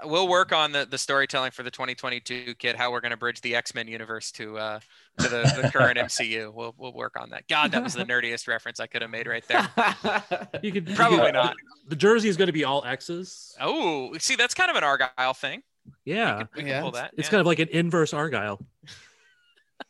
we'll 0.04 0.28
work 0.28 0.52
on 0.52 0.72
the, 0.72 0.86
the 0.88 0.98
storytelling 0.98 1.50
for 1.50 1.62
the 1.62 1.70
2022 1.70 2.54
kit, 2.56 2.76
how 2.76 2.90
we're 2.92 3.00
going 3.00 3.10
to 3.10 3.16
bridge 3.16 3.40
the 3.40 3.54
X-Men 3.56 3.88
universe 3.88 4.30
to 4.32 4.58
uh 4.58 4.80
to 5.18 5.28
the, 5.28 5.60
the 5.62 5.70
current 5.72 5.98
MCU. 5.98 6.52
We'll 6.52 6.74
we'll 6.78 6.92
work 6.92 7.14
on 7.20 7.30
that. 7.30 7.46
God, 7.48 7.72
that 7.72 7.82
was 7.82 7.94
the 7.94 8.04
nerdiest 8.04 8.48
reference 8.48 8.80
I 8.80 8.86
could 8.86 9.02
have 9.02 9.10
made 9.10 9.26
right 9.26 9.44
there. 9.48 9.68
You 10.62 10.72
could 10.72 10.88
you 10.90 10.94
Probably 10.94 11.18
could- 11.18 11.34
not. 11.34 11.54
The 11.88 11.96
jersey 11.96 12.28
is 12.28 12.36
going 12.36 12.46
to 12.48 12.52
be 12.52 12.64
all 12.64 12.84
X's. 12.84 13.56
Oh, 13.60 14.14
see, 14.18 14.36
that's 14.36 14.54
kind 14.54 14.70
of 14.70 14.76
an 14.76 14.84
Argyle 14.84 15.34
thing. 15.34 15.62
Yeah, 16.04 16.44
We 16.54 16.62
can 16.62 16.66
Yeah, 16.68 16.80
pull 16.80 16.92
that. 16.92 17.12
it's 17.16 17.26
yeah. 17.26 17.30
kind 17.30 17.40
of 17.40 17.46
like 17.46 17.58
an 17.58 17.68
inverse 17.70 18.14
Argyle. 18.14 18.60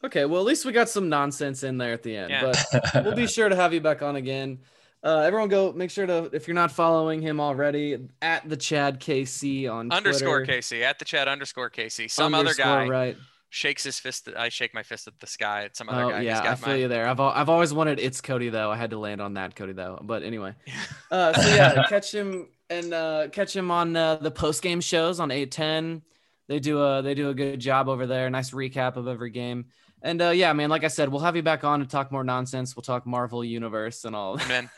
okay, 0.05 0.25
well 0.25 0.41
at 0.41 0.47
least 0.47 0.65
we 0.65 0.73
got 0.73 0.89
some 0.89 1.09
nonsense 1.09 1.63
in 1.63 1.79
there 1.79 1.93
at 1.93 2.03
the 2.03 2.17
end, 2.17 2.31
Yeah. 2.31 2.53
but 2.73 3.05
we'll 3.05 3.15
be 3.15 3.27
sure 3.27 3.49
to 3.49 3.57
have 3.57 3.73
you 3.75 3.81
back 3.81 4.03
on 4.03 4.17
again. 4.17 4.61
Uh, 5.05 5.19
everyone, 5.21 5.49
go 5.49 5.73
make 5.73 5.91
sure 5.91 6.07
to 6.07 6.31
if 6.33 6.47
you're 6.47 6.55
not 6.55 6.71
following 6.71 7.21
him 7.21 7.41
already 7.41 7.99
at 8.21 8.49
the 8.49 8.57
Chad 8.57 9.01
KC 9.01 9.69
on 9.71 9.91
underscore 9.91 10.39
Twitter. 10.45 10.53
Casey 10.55 10.85
at 10.85 10.99
the 10.99 11.05
chat 11.05 11.27
underscore 11.27 11.71
Casey. 11.71 12.07
Some 12.07 12.35
Underscore, 12.35 12.65
other 12.67 12.85
guy 12.85 12.89
right? 12.89 13.17
shakes 13.51 13.83
his 13.83 13.99
fist. 13.99 14.29
I 14.37 14.49
shake 14.49 14.73
my 14.75 14.85
fist 14.85 15.09
at 15.09 15.19
the 15.19 15.27
sky 15.27 15.65
at 15.65 15.77
some 15.77 15.89
other 15.89 16.05
Oh 16.05 16.11
guy. 16.11 16.21
Yeah, 16.21 16.41
I 16.41 16.55
feel 16.55 16.69
my- 16.69 16.75
you 16.77 16.89
there. 16.89 17.09
I've 17.09 17.19
I've 17.19 17.49
always 17.49 17.75
wanted 17.75 17.99
it's 17.99 18.21
Cody 18.21 18.49
though. 18.49 18.71
I 18.71 18.77
had 18.77 18.91
to 18.91 18.99
land 18.99 19.21
on 19.21 19.35
that 19.35 19.57
Cody 19.57 19.73
though. 19.73 19.99
But 20.01 20.23
anyway, 20.23 20.55
uh, 21.11 21.33
so 21.33 21.49
yeah, 21.49 21.83
catch 21.89 22.15
him 22.15 22.47
and 22.71 22.95
uh, 22.95 23.29
catch 23.33 23.57
him 23.57 23.73
on 23.73 23.97
uh, 23.97 24.17
the 24.17 24.31
post 24.31 24.63
game 24.63 24.81
shows 24.81 25.19
on 25.19 25.33
eight 25.33 25.51
ten. 25.51 26.03
They 26.47 26.61
do 26.61 26.81
a 26.81 27.03
they 27.03 27.15
do 27.15 27.29
a 27.29 27.35
good 27.35 27.59
job 27.59 27.89
over 27.89 28.07
there. 28.07 28.31
Nice 28.31 28.53
recap 28.53 28.97
of 28.97 29.09
every 29.09 29.31
game. 29.31 29.67
And 30.03 30.21
uh, 30.21 30.31
yeah, 30.31 30.53
man, 30.53 30.69
like 30.69 30.85
I 30.85 30.89
said, 30.89 31.09
we'll 31.09 31.21
have 31.21 31.37
you 31.37 31.43
back 31.43 31.63
on 31.65 31.81
to 31.81 31.87
talk 31.87 32.11
more 32.11 32.25
nonsense. 32.25 32.75
We'll 32.75 32.83
talk 32.83 33.07
Marvel 33.07 33.45
Universe 33.45 34.05
and 34.05 34.17
all. 34.17 34.37
I'm 34.41 34.51
in. 34.51 34.71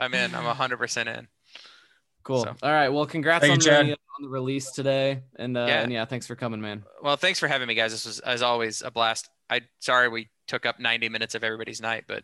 I'm 0.00 0.14
in. 0.14 0.34
I'm 0.34 0.56
100% 0.56 1.18
in. 1.18 1.28
cool. 2.22 2.44
So- 2.44 2.54
All 2.62 2.70
right. 2.72 2.88
Well, 2.90 3.06
congrats 3.06 3.44
Thank 3.44 3.66
on 3.68 3.86
you, 3.86 3.92
the, 3.94 3.98
on 4.18 4.22
the 4.22 4.28
release 4.28 4.70
today. 4.70 5.22
And 5.36 5.56
uh, 5.56 5.66
Yeah. 5.68 5.82
and 5.82 5.92
yeah, 5.92 6.04
thanks 6.04 6.26
for 6.26 6.36
coming, 6.36 6.60
man. 6.60 6.84
Well, 7.02 7.16
thanks 7.16 7.38
for 7.40 7.48
having 7.48 7.66
me, 7.68 7.74
guys. 7.74 7.90
This 7.92 8.06
was, 8.06 8.20
as 8.20 8.40
always, 8.42 8.82
a 8.82 8.90
blast. 8.90 9.28
I 9.50 9.62
sorry 9.80 10.08
we 10.08 10.30
took 10.46 10.64
up 10.64 10.78
90 10.80 11.08
minutes 11.08 11.34
of 11.34 11.42
everybody's 11.44 11.80
night, 11.80 12.04
but 12.06 12.22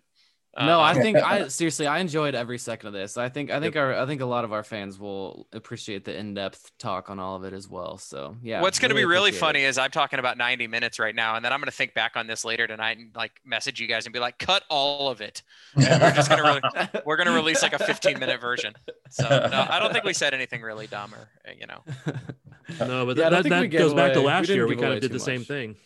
no, 0.59 0.81
I 0.81 0.95
think 0.95 1.17
I 1.17 1.47
seriously 1.49 1.87
I 1.87 1.99
enjoyed 2.01 2.35
every 2.35 2.59
second 2.59 2.89
of 2.89 2.93
this. 2.93 3.17
I 3.17 3.29
think 3.29 3.51
I 3.51 3.61
think 3.61 3.77
our 3.77 3.95
I 3.95 4.05
think 4.07 4.21
a 4.21 4.27
lot 4.27 4.45
of 4.45 4.53
our 4.53 4.65
fans 4.65 4.99
will 4.99 5.47
appreciate 5.53 6.05
the 6.05 6.17
in-depth 6.17 6.73
talk 6.79 7.09
on 7.09 7.19
all 7.21 7.37
of 7.37 7.45
it 7.45 7.53
as 7.53 7.69
well. 7.69 7.99
So 7.99 8.37
yeah. 8.43 8.61
What's 8.61 8.79
going 8.79 8.89
to 8.89 8.95
be 8.97 9.05
really 9.05 9.31
funny 9.33 9.63
it. 9.63 9.69
is 9.69 9.79
I'm 9.79 9.91
talking 9.91 10.19
about 10.19 10.37
90 10.39 10.67
minutes 10.67 10.99
right 10.99 11.15
now, 11.15 11.37
and 11.37 11.45
then 11.45 11.53
I'm 11.53 11.61
going 11.61 11.67
to 11.71 11.77
think 11.77 11.95
back 11.95 12.17
on 12.17 12.27
this 12.27 12.45
later 12.45 12.67
tonight 12.67 12.99
and 12.99 13.15
like 13.15 13.33
message 13.45 13.81
you 13.81 13.87
guys 13.87 14.07
and 14.07 14.13
be 14.13 14.19
like, 14.19 14.39
cut 14.39 14.65
all 14.69 15.09
of 15.09 15.21
it. 15.21 15.43
And 15.77 16.03
we're 16.03 16.13
just 16.13 16.29
going 16.29 16.43
to 16.43 16.61
re- 16.75 17.03
we're 17.07 17.17
going 17.17 17.29
to 17.29 17.35
release 17.35 17.63
like 17.63 17.73
a 17.73 17.79
15 17.79 18.19
minute 18.19 18.41
version. 18.41 18.75
So 19.11 19.29
no, 19.29 19.67
I 19.71 19.79
don't 19.79 19.93
think 19.93 20.05
we 20.05 20.15
said 20.15 20.35
anything 20.35 20.63
really 20.63 20.87
dumb 20.89 21.15
or 21.15 21.29
uh, 21.49 21.53
you 21.59 21.67
know. 21.67 21.83
No, 22.79 23.05
but 23.05 23.17
Yeah, 23.17 23.27
I 23.27 23.31
that, 23.31 23.45
that 23.49 23.67
gave 23.71 23.81
goes 23.81 23.95
back 23.95 24.13
to 24.13 24.19
away- 24.21 24.27
we 24.27 24.33
last 24.33 24.49
year. 24.49 24.67
We 24.67 24.77
kind 24.77 24.93
of 24.95 25.01
did 25.01 25.09
too 25.09 25.15
the 25.15 25.21
same 25.21 25.43
thing. 25.43 25.77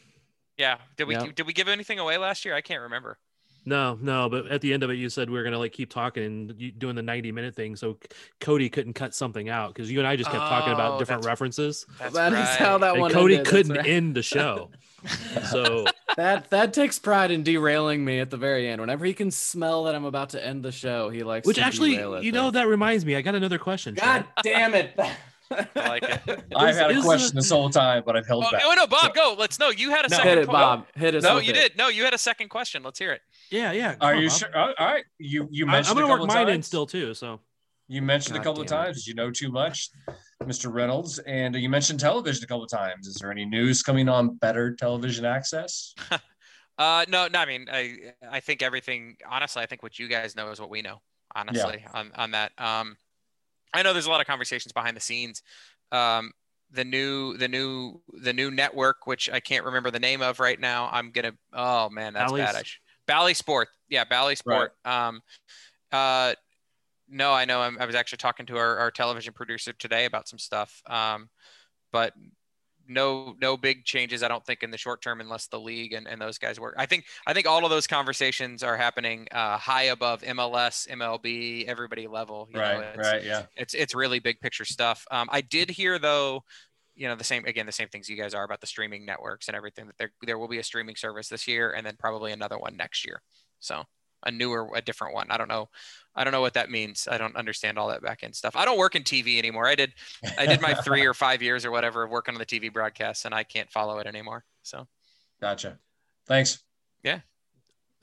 Yeah, 0.59 0.79
did 0.97 1.05
we 1.09 1.15
Yeah. 1.15 1.27
did 1.35 1.47
we 1.47 1.53
give 1.53 1.67
anything 1.69 1.99
away 1.99 2.19
last 2.19 2.45
year? 2.45 2.55
I 2.55 2.61
can't 2.61 2.83
remember. 2.83 3.19
No, 3.67 3.99
no, 4.01 4.29
but 4.29 4.47
at 4.49 4.61
the 4.61 4.73
end 4.75 4.83
of 4.83 4.91
it, 4.91 4.95
you 4.95 5.09
said 5.09 5.31
we 5.31 5.39
were 5.39 5.45
gonna 5.45 5.59
like 5.59 5.73
keep 5.73 5.91
talking 5.91 6.23
and 6.25 6.55
you- 6.61 6.71
doing 6.73 6.95
the 6.97 7.03
ninety 7.03 7.33
minute 7.33 7.55
thing, 7.55 7.77
so 7.77 7.99
Cody 8.41 8.69
couldn't 8.69 8.93
cut 8.93 9.15
something 9.15 9.49
out 9.49 9.73
because 9.75 9.91
you 9.91 9.99
and 10.01 10.07
I 10.07 10.17
just 10.17 10.31
kept 10.31 10.43
talking 10.43 10.71
Oh, 10.73 10.75
about 10.75 10.99
different 10.99 11.23
that's- 11.23 11.33
references, 11.33 11.87
That's 11.99 12.15
That 12.15 12.33
is 12.33 12.39
right. 12.41 12.49
how 12.59 12.79
that 12.79 12.93
and 12.93 13.01
one 13.01 13.11
Cody 13.13 13.37
ended, 13.37 13.47
couldn't 13.51 13.77
right. 13.77 13.87
end 13.87 14.15
the 14.15 14.23
show. 14.23 14.71
so 15.51 15.87
That 16.17 16.51
that 16.51 16.73
takes 16.73 16.99
pride 16.99 17.31
in 17.31 17.43
derailing 17.43 18.05
me 18.05 18.21
at 18.21 18.31
the 18.31 18.37
very 18.37 18.69
end. 18.69 18.81
Whenever 18.81 19.05
he 19.05 19.13
can 19.15 19.31
smell 19.31 19.85
that 19.85 19.95
I'm 19.95 20.05
about 20.05 20.29
to 20.31 20.47
end 20.47 20.63
the 20.65 20.71
show, 20.73 21.09
he 21.11 21.23
likes. 21.25 21.47
Which 21.47 21.57
to 21.57 21.63
actually, 21.65 21.97
derail 21.97 22.15
it 22.15 22.25
you 22.25 22.33
there. 22.33 22.43
know, 22.43 22.51
that 22.53 22.69
reminds 22.69 23.05
me. 23.05 23.17
I 23.17 23.23
got 23.23 23.35
another 23.35 23.59
question. 23.59 23.95
God 23.95 24.05
Chad. 24.05 24.27
damn 24.45 24.75
it! 24.75 24.95
I 25.51 25.67
like 25.89 26.03
it. 26.05 26.45
I've 26.57 26.75
had 26.77 26.91
a 26.93 27.03
question 27.03 27.35
the- 27.35 27.41
this 27.43 27.51
whole 27.51 27.69
time, 27.69 28.03
but 28.07 28.17
I've 28.17 28.27
held 28.27 28.45
Oh, 28.47 28.51
back. 28.53 28.63
oh, 28.65 28.75
no, 28.77 28.87
Bob, 28.87 29.13
go. 29.15 29.35
Let's 29.39 29.59
know. 29.59 29.69
You 29.71 29.91
had 29.91 30.07
a 30.07 30.09
second. 30.11 30.29
Hit 30.29 30.39
it, 30.39 30.45
que- 30.47 30.51
oh. 30.51 30.53
Bob. 30.53 30.87
Hit 30.95 31.15
us. 31.17 31.23
No, 31.25 31.39
you 31.39 31.51
it. 31.51 31.55
did. 31.55 31.77
No, 31.77 31.89
you 31.89 32.05
had 32.05 32.15
a 32.15 32.19
second 32.19 32.49
question. 32.49 32.83
Let's 32.83 32.99
hear 32.99 33.13
it. 33.13 33.21
Yeah, 33.51 33.73
yeah. 33.73 33.95
Are 34.01 34.15
on, 34.15 34.23
you 34.23 34.29
Bob. 34.29 34.39
sure? 34.39 34.57
All 34.57 34.75
right. 34.81 35.05
You 35.19 35.49
you 35.51 35.67
mentioned 35.67 35.99
I'm 35.99 36.03
gonna 36.05 36.15
a 36.15 36.19
work 36.21 36.29
mine 36.29 36.47
times. 36.47 36.55
in 36.57 36.63
still 36.63 36.87
too. 36.87 37.15
So 37.15 37.41
You 37.89 38.03
mentioned 38.03 38.35
God 38.37 38.41
a 38.41 38.45
couple 38.45 38.63
of 38.63 38.69
damn 38.69 38.83
it. 38.83 38.85
times. 38.87 39.07
You 39.07 39.15
know 39.15 39.31
too 39.31 39.51
much, 39.53 39.91
Mr. 40.43 40.73
Reynolds? 40.73 41.19
And 41.21 41.55
you 41.55 41.69
mentioned 41.69 42.01
television 42.01 42.43
a 42.45 42.47
couple 42.47 42.65
of 42.65 42.71
times. 42.71 43.07
Is 43.07 43.17
there 43.17 43.31
any 43.31 43.45
news 43.45 43.83
coming 43.83 44.09
on 44.09 44.37
better 44.37 44.75
television 44.75 45.25
access? 45.25 45.95
Uh, 46.77 47.05
no, 47.09 47.29
no. 47.29 47.39
I 47.39 47.47
mean, 47.47 47.69
I 47.73 47.95
I 48.29 48.41
think 48.41 48.61
everything. 48.61 49.17
Honestly, 49.31 49.63
I 49.63 49.67
think 49.67 49.85
what 49.85 49.97
you 49.97 50.09
guys 50.09 50.35
know 50.35 50.51
is 50.51 50.59
what 50.61 50.71
we 50.71 50.83
know. 50.83 51.01
Honestly, 51.37 51.85
on 51.95 52.11
on 52.17 52.33
that. 52.33 52.51
Um, 52.59 52.97
I 53.73 53.83
know 53.85 53.93
there's 53.93 54.07
a 54.07 54.11
lot 54.11 54.21
of 54.21 54.27
conversations 54.27 54.73
behind 54.73 54.97
the 54.97 55.01
scenes. 55.01 55.41
Um, 55.93 56.33
the 56.73 56.83
new 56.85 57.37
the 57.37 57.47
new 57.47 58.01
the 58.15 58.33
new 58.33 58.51
network, 58.51 59.07
which 59.07 59.31
I 59.31 59.39
can't 59.39 59.65
remember 59.65 59.93
the 59.93 60.01
name 60.01 60.21
of 60.21 60.41
right 60.41 60.59
now. 60.59 60.89
I'm 60.91 61.13
gonna. 61.13 61.35
Oh 61.53 61.91
man, 61.91 62.13
that's 62.13 62.33
Bally's- 62.33 62.47
bad. 62.47 62.57
I 62.57 62.63
sh- 62.65 62.81
Bally 63.07 63.35
Sport. 63.35 63.69
Yeah, 63.89 64.05
Bally 64.05 64.37
Sport. 64.37 64.73
Um, 64.85 65.21
uh, 65.93 66.35
no, 67.09 67.33
I 67.33 67.45
know. 67.45 67.61
I'm, 67.61 67.79
I 67.79 67.87
was 67.87 67.95
actually 67.95 68.19
talking 68.19 68.47
to 68.47 68.57
our, 68.57 68.79
our 68.79 68.91
television 68.91 69.33
producer 69.33 69.73
today 69.73 70.05
about 70.05 70.29
some 70.29 70.39
stuff. 70.39 70.83
Um, 70.87 71.29
but 71.93 72.13
no 72.89 73.35
no 73.41 73.57
big 73.57 73.85
changes 73.85 74.23
i 74.23 74.29
don't 74.29 74.45
think 74.45 74.63
in 74.63 74.71
the 74.71 74.79
short 74.79 75.01
term 75.03 75.21
unless 75.21 75.47
the 75.47 75.59
league 75.59 75.93
and, 75.93 76.07
and 76.07 76.21
those 76.21 76.39
guys 76.39 76.61
work 76.61 76.75
i 76.77 76.87
think 76.87 77.05
i 77.27 77.33
think 77.33 77.47
all 77.47 77.65
of 77.65 77.71
those 77.71 77.87
conversations 77.87 78.63
are 78.63 78.77
happening 78.77 79.27
uh, 79.33 79.57
high 79.57 79.85
above 79.85 80.23
mls 80.23 80.89
mlb 80.89 81.65
everybody 81.65 82.07
level 82.07 82.49
you 82.51 82.59
know, 82.59 82.63
right, 82.63 82.85
it's, 82.95 83.09
right, 83.09 83.25
yeah. 83.25 83.43
it's 83.57 83.75
it's 83.75 83.95
really 83.95 84.19
big 84.19 84.39
picture 84.41 84.65
stuff 84.65 85.07
um, 85.11 85.29
i 85.33 85.41
did 85.41 85.71
hear 85.71 85.99
though 85.99 86.43
you 86.95 87.09
know 87.09 87.15
the 87.15 87.25
same 87.25 87.45
again 87.45 87.67
the 87.67 87.73
same 87.73 87.89
things 87.89 88.09
you 88.09 88.17
guys 88.17 88.35
are 88.35 88.45
about 88.45 88.61
the 88.61 88.67
streaming 88.67 89.05
networks 89.05 89.49
and 89.49 89.57
everything 89.57 89.87
that 89.87 89.97
there 89.99 90.13
there 90.25 90.39
will 90.39 90.49
be 90.49 90.59
a 90.59 90.65
streaming 90.65 90.97
service 90.97 91.29
this 91.29 91.49
year 91.49 91.73
and 91.73 91.87
then 91.87 91.97
probably 91.99 92.33
another 92.33 92.59
one 92.59 92.77
next 92.77 93.05
year 93.05 93.21
so 93.61 93.83
a 94.27 94.31
newer 94.31 94.71
a 94.75 94.81
different 94.81 95.13
one 95.13 95.27
i 95.31 95.37
don't 95.37 95.49
know 95.49 95.69
i 96.15 96.25
don't 96.25 96.33
know 96.33 96.41
what 96.41 96.55
that 96.55 96.71
means 96.71 97.09
i 97.11 97.19
don't 97.19 97.37
understand 97.37 97.79
all 97.79 97.89
that 97.89 98.03
back 98.03 98.23
end 98.23 98.35
stuff 98.35 98.57
i 98.57 98.65
don't 98.65 98.79
work 98.79 98.95
in 98.95 99.03
tv 99.03 99.39
anymore 99.39 99.67
i 99.67 99.75
did 99.75 99.93
I 100.39 100.47
did 100.47 100.61
my 100.61 100.75
three 100.85 101.07
or 101.07 101.15
five 101.15 101.43
years 101.43 101.65
or 101.65 101.71
whatever 101.71 102.05
of 102.05 102.11
working 102.11 102.35
on 102.35 102.39
the 102.39 102.47
TV 102.47 102.73
broadcast, 102.73 103.25
and 103.25 103.35
I 103.35 103.45
can't 103.45 103.71
follow 103.71 103.99
it 103.99 104.07
anymore. 104.07 104.45
So 104.63 104.87
Gotcha. 105.41 105.79
Thanks. 106.27 106.63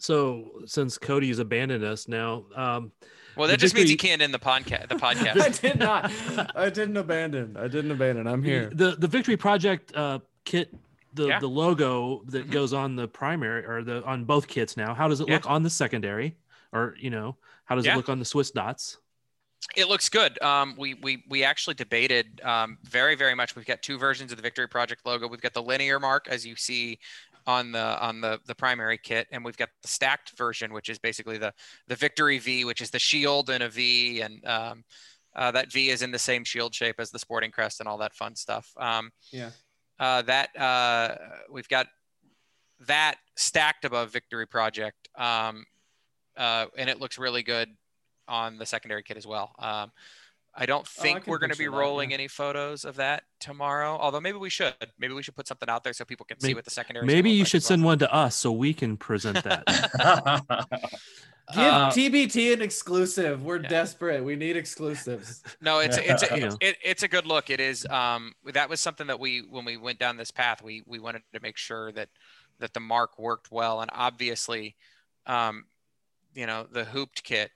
So 0.01 0.61
since 0.65 0.97
Cody's 0.97 1.39
abandoned 1.39 1.83
us 1.83 2.07
now, 2.07 2.45
um, 2.55 2.91
well, 3.37 3.47
that 3.47 3.59
just 3.59 3.75
means 3.75 3.89
he 3.89 3.95
can't 3.95 4.21
end 4.21 4.33
the 4.33 4.39
podcast. 4.39 4.89
The 4.89 4.95
podcast. 5.07 5.39
I 5.41 5.49
did 5.49 5.79
not. 5.79 6.11
I 6.57 6.69
didn't 6.69 6.97
abandon. 6.97 7.55
I 7.57 7.67
didn't 7.67 7.91
abandon. 7.91 8.27
I'm 8.27 8.43
here. 8.43 8.69
the 8.73 8.95
the 8.97 9.07
Victory 9.07 9.37
Project 9.37 9.95
uh, 9.95 10.19
kit 10.43 10.73
the 11.13 11.27
Yeah. 11.27 11.39
the 11.39 11.47
logo 11.47 12.23
that 12.27 12.47
Mhm. 12.47 12.51
goes 12.51 12.73
on 12.73 12.95
the 12.95 13.07
primary 13.07 13.65
or 13.65 13.83
the 13.83 14.03
on 14.05 14.25
both 14.25 14.47
kits 14.47 14.75
now. 14.77 14.93
How 14.93 15.07
does 15.07 15.19
it 15.21 15.27
Yeah. 15.27 15.35
look 15.35 15.49
on 15.49 15.63
the 15.63 15.69
secondary? 15.69 16.35
Or 16.73 16.95
you 16.99 17.09
know, 17.09 17.37
how 17.65 17.75
does 17.75 17.85
Yeah. 17.85 17.93
it 17.93 17.97
look 17.97 18.09
on 18.09 18.19
the 18.19 18.25
Swiss 18.25 18.51
dots? 18.51 18.97
It 19.75 19.87
looks 19.87 20.09
good. 20.09 20.41
Um, 20.41 20.75
we 20.77 20.95
we 20.95 21.23
we 21.29 21.43
actually 21.43 21.75
debated 21.75 22.41
um, 22.43 22.77
very 22.83 23.15
very 23.15 23.35
much. 23.35 23.55
We've 23.55 23.65
got 23.65 23.81
two 23.81 23.97
versions 23.97 24.31
of 24.31 24.37
the 24.37 24.41
Victory 24.41 24.67
Project 24.67 25.05
logo. 25.05 25.27
We've 25.27 25.41
got 25.41 25.53
the 25.53 25.61
linear 25.61 25.99
mark 25.99 26.27
as 26.29 26.45
you 26.45 26.55
see 26.55 26.99
on 27.47 27.71
the 27.71 27.99
on 28.01 28.21
the 28.21 28.39
the 28.45 28.55
primary 28.55 28.97
kit, 28.97 29.27
and 29.31 29.43
we've 29.43 29.57
got 29.57 29.69
the 29.81 29.87
stacked 29.87 30.37
version, 30.37 30.73
which 30.73 30.89
is 30.89 30.99
basically 30.99 31.37
the 31.37 31.53
the 31.87 31.95
Victory 31.95 32.37
V, 32.39 32.65
which 32.65 32.81
is 32.81 32.89
the 32.89 32.99
shield 32.99 33.49
and 33.49 33.63
a 33.63 33.69
V, 33.69 34.21
and 34.21 34.45
um, 34.45 34.83
uh, 35.35 35.51
that 35.51 35.71
V 35.71 35.89
is 35.89 36.01
in 36.01 36.11
the 36.11 36.19
same 36.19 36.43
shield 36.43 36.73
shape 36.75 36.95
as 36.99 37.11
the 37.11 37.19
Sporting 37.19 37.51
Crest 37.51 37.79
and 37.79 37.89
all 37.89 37.97
that 37.97 38.13
fun 38.13 38.35
stuff. 38.35 38.71
Um, 38.77 39.11
Yeah. 39.31 39.51
uh, 39.99 40.21
that 40.23 40.55
uh, 40.59 41.15
we've 41.49 41.69
got 41.69 41.87
that 42.87 43.15
stacked 43.35 43.85
above 43.85 44.11
Victory 44.11 44.47
Project, 44.47 45.07
um, 45.15 45.65
uh, 46.37 46.65
and 46.77 46.89
it 46.89 46.99
looks 46.99 47.17
really 47.17 47.43
good 47.43 47.69
on 48.27 48.57
the 48.57 48.65
secondary 48.65 49.03
kit 49.03 49.17
as 49.17 49.27
well. 49.27 49.53
Um, 49.59 49.91
I 50.53 50.65
don't 50.65 50.85
Oh, 50.85 50.99
I 50.99 51.01
think 51.01 51.27
we're 51.27 51.37
going 51.37 51.51
to 51.51 51.57
be 51.57 51.63
picture 51.63 51.71
that, 51.71 51.77
rolling 51.77 52.09
yeah. 52.11 52.15
any 52.15 52.27
photos 52.27 52.83
of 52.83 52.97
that 52.97 53.23
tomorrow. 53.39 53.97
Although 53.99 54.19
maybe 54.19 54.37
we 54.37 54.49
should. 54.49 54.73
Maybe 54.99 55.13
we 55.13 55.23
should 55.23 55.35
put 55.35 55.47
something 55.47 55.69
out 55.69 55.83
there 55.83 55.93
so 55.93 56.03
people 56.03 56.25
can 56.25 56.39
see 56.39 56.53
what 56.53 56.65
the 56.65 56.71
secondary. 56.71 57.05
Maybe 57.05 57.31
you 57.31 57.45
should 57.45 57.63
send 57.63 57.83
one 57.83 57.99
to 57.99 58.13
us 58.13 58.35
so 58.35 58.51
we 58.51 58.73
can 58.73 58.97
present 58.97 59.43
that. 59.43 59.63
Give 61.53 61.63
Uh, 61.63 61.89
TBT 61.89 62.53
an 62.53 62.61
exclusive. 62.61 63.43
We're 63.43 63.59
desperate. 63.59 64.23
We 64.23 64.35
need 64.35 64.55
exclusives. 64.55 65.43
No, 65.59 65.79
it's 65.79 65.97
it's 66.01 66.23
a, 66.23 66.45
it's, 66.45 66.57
it, 66.61 66.77
it's 66.83 67.03
a 67.03 67.07
good 67.07 67.25
look. 67.25 67.49
It 67.49 67.59
is. 67.59 67.85
Um, 67.87 68.33
that 68.53 68.69
was 68.69 68.79
something 68.79 69.07
that 69.07 69.19
we 69.19 69.39
when 69.39 69.65
we 69.65 69.77
went 69.77 69.99
down 69.99 70.17
this 70.17 70.31
path, 70.31 70.61
we 70.61 70.83
we 70.85 70.99
wanted 70.99 71.23
to 71.33 71.39
make 71.41 71.57
sure 71.57 71.91
that 71.93 72.09
that 72.59 72.73
the 72.73 72.79
mark 72.79 73.17
worked 73.19 73.51
well, 73.51 73.81
and 73.81 73.89
obviously, 73.93 74.75
um, 75.25 75.65
you 76.33 76.45
know, 76.45 76.67
the 76.71 76.85
hooped 76.85 77.23
kit 77.23 77.51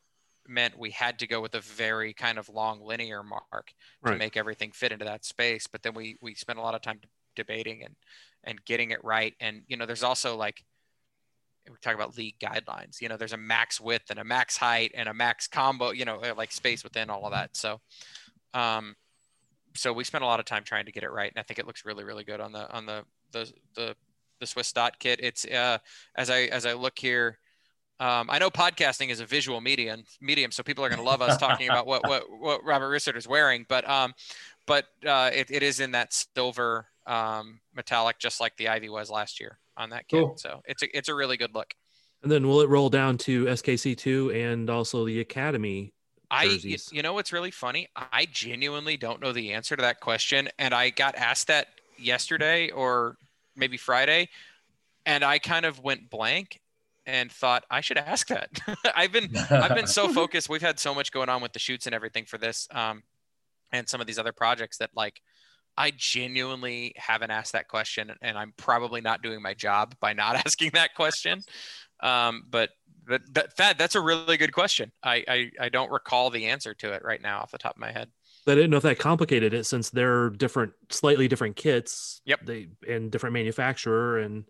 meant 0.48 0.78
we 0.78 0.92
had 0.92 1.20
to 1.20 1.28
go 1.28 1.42
with 1.42 1.56
a 1.56 1.62
very 1.62 2.14
kind 2.14 2.38
of 2.38 2.50
long 2.50 2.82
linear 2.82 3.24
mark 3.24 3.74
to 4.06 4.18
make 4.18 4.38
everything 4.38 4.72
fit 4.72 4.92
into 4.92 5.06
that 5.06 5.26
space. 5.26 5.68
But 5.68 5.84
then 5.84 5.94
we 5.94 6.18
we 6.22 6.36
spent 6.36 6.60
a 6.60 6.62
lot 6.62 6.76
of 6.76 6.82
time 6.82 7.00
debating 7.36 7.84
and 7.84 7.96
and 8.44 8.64
getting 8.66 8.92
it 8.92 9.04
right. 9.04 9.34
And 9.40 9.64
you 9.68 9.78
know, 9.78 9.86
there's 9.86 10.04
also 10.04 10.36
like 10.36 10.64
we 11.70 11.76
talk 11.82 11.96
about 11.96 12.18
league 12.18 12.40
guidelines. 12.40 13.02
You 13.02 13.10
know, 13.10 13.18
there's 13.18 13.34
a 13.34 13.38
max 13.38 13.82
width 13.82 14.10
and 14.10 14.20
a 14.20 14.24
max 14.24 14.56
height 14.58 14.92
and 14.96 15.10
a 15.10 15.14
max 15.14 15.48
combo. 15.48 15.92
You 15.92 16.06
know, 16.06 16.22
like 16.38 16.52
space 16.52 16.84
within 16.84 17.10
all 17.10 17.26
of 17.26 17.32
that. 17.32 17.56
So, 17.58 17.82
um, 18.54 18.96
so 19.76 19.92
we 19.92 20.04
spent 20.04 20.24
a 20.24 20.28
lot 20.28 20.40
of 20.40 20.46
time 20.46 20.64
trying 20.64 20.86
to 20.86 20.92
get 20.92 21.04
it 21.04 21.12
right, 21.12 21.32
and 21.32 21.40
I 21.40 21.44
think 21.44 21.60
it 21.60 21.68
looks 21.68 21.86
really, 21.86 22.04
really 22.04 22.24
good 22.24 22.40
on 22.40 22.52
the 22.52 22.72
on 22.72 22.86
the 22.86 23.04
the 23.32 23.52
the, 23.76 23.96
the 24.40 24.46
Swiss 24.46 24.72
dot 24.72 25.00
kit. 25.00 25.20
It's 25.22 25.46
uh, 25.46 25.80
as 26.16 26.30
I 26.30 26.42
as 26.44 26.66
I 26.66 26.74
look 26.74 26.98
here. 26.98 27.40
Um, 28.00 28.30
I 28.30 28.40
know 28.40 28.50
podcasting 28.50 29.10
is 29.10 29.22
a 29.22 29.26
visual 29.26 29.62
medium, 29.62 30.04
medium, 30.20 30.52
so 30.52 30.64
people 30.64 30.84
are 30.84 30.90
going 30.90 31.00
to 31.00 31.06
love 31.06 31.22
us 31.22 31.38
talking 31.38 31.70
about 31.70 31.88
what 31.88 32.08
what 32.08 32.24
what 32.30 32.64
Robert 32.64 32.90
Rissert 32.90 33.16
is 33.16 33.28
wearing. 33.28 33.66
But 33.70 33.90
um, 33.90 34.14
but 34.68 34.86
uh, 35.08 35.32
it, 35.34 35.50
it 35.50 35.64
is 35.64 35.80
in 35.80 35.92
that 35.92 36.14
silver 36.14 36.88
um, 37.08 37.60
metallic, 37.74 38.20
just 38.20 38.42
like 38.42 38.58
the 38.58 38.68
Ivy 38.68 38.90
was 38.90 39.10
last 39.10 39.40
year 39.40 39.60
on 39.78 39.92
that 39.92 40.08
kit. 40.08 40.20
Cool. 40.24 40.38
So 40.38 40.62
it's 40.66 40.84
a 40.84 40.98
it's 40.98 41.10
a 41.10 41.16
really 41.16 41.38
good 41.38 41.54
look. 41.54 41.74
and 42.22 42.32
then 42.32 42.48
will 42.48 42.62
it 42.62 42.70
roll 42.70 42.90
down 42.90 43.18
to 43.20 43.46
SKC2 43.46 44.52
and 44.52 44.70
also 44.70 45.06
the 45.06 45.22
Academy 45.22 45.94
I, 46.30 46.48
jerseys? 46.48 46.90
you 46.92 47.02
know 47.02 47.14
what's 47.14 47.32
really 47.32 47.52
funny? 47.52 47.88
I 47.96 48.28
genuinely 48.30 48.98
don't 48.98 49.22
know 49.22 49.32
the 49.32 49.54
answer 49.54 49.76
to 49.78 49.82
that 49.84 50.02
question, 50.02 50.50
and 50.60 50.74
I 50.74 50.90
got 50.90 51.16
asked 51.16 51.48
that 51.48 51.68
yesterday 51.98 52.72
or 52.72 53.16
maybe 53.56 53.78
Friday, 53.78 54.28
and 55.06 55.24
I 55.24 55.40
kind 55.40 55.66
of 55.66 55.80
went 55.80 56.10
blank 56.10 56.60
and 57.06 57.32
thought 57.32 57.64
I 57.70 57.82
should 57.82 57.98
ask 57.98 58.28
that. 58.28 58.50
I've 58.96 59.12
been 59.12 59.36
I've 59.50 59.76
been 59.76 59.88
so 59.88 60.08
focused. 60.14 60.50
We've 60.50 60.62
had 60.62 60.80
so 60.80 60.94
much 60.94 61.12
going 61.12 61.30
on 61.30 61.42
with 61.42 61.54
the 61.54 61.60
shoots 61.60 61.86
and 61.86 61.96
everything 61.96 62.26
for 62.26 62.38
this, 62.38 62.68
um, 62.72 63.04
and 63.72 63.88
some 63.88 64.02
of 64.02 64.08
these 64.08 64.20
other 64.20 64.34
projects 64.34 64.78
that 64.78 64.92
like 64.96 65.22
I 65.78 65.92
genuinely 65.96 66.94
haven't 66.96 67.32
asked 67.32 67.54
that 67.54 67.68
question, 67.68 68.12
and 68.22 68.38
I'm 68.38 68.54
probably 68.58 69.02
not 69.02 69.22
doing 69.22 69.42
my 69.42 69.54
job 69.54 69.96
by 70.00 70.14
not 70.14 70.36
asking 70.46 70.72
that 70.74 70.96
question. 70.96 71.42
Um, 72.02 72.44
but 72.50 72.70
but 73.08 73.22
that, 73.34 73.56
that 73.58 73.78
that's 73.78 73.96
a 73.96 74.02
really 74.02 74.38
good 74.38 74.54
question. 74.54 74.92
I, 75.04 75.24
I 75.28 75.52
I 75.60 75.70
don't 75.70 75.92
recall 75.92 76.30
the 76.30 76.48
answer 76.48 76.74
to 76.76 76.94
it 76.94 77.04
right 77.04 77.22
now 77.22 77.40
off 77.40 77.52
the 77.52 77.58
top 77.58 77.76
of 77.76 77.80
my 77.80 77.92
head. 77.92 78.10
I 78.48 78.54
didn't 78.54 78.70
know 78.70 78.78
if 78.78 78.84
that 78.84 79.00
complicated 79.00 79.54
it 79.54 79.66
since 79.66 79.90
they're 79.90 80.30
different, 80.30 80.74
slightly 80.90 81.28
different 81.28 81.56
kits. 81.56 82.22
Yep. 82.26 82.46
They 82.46 82.68
and 82.88 83.12
different 83.12 83.34
manufacturer 83.34 84.20
and 84.20 84.46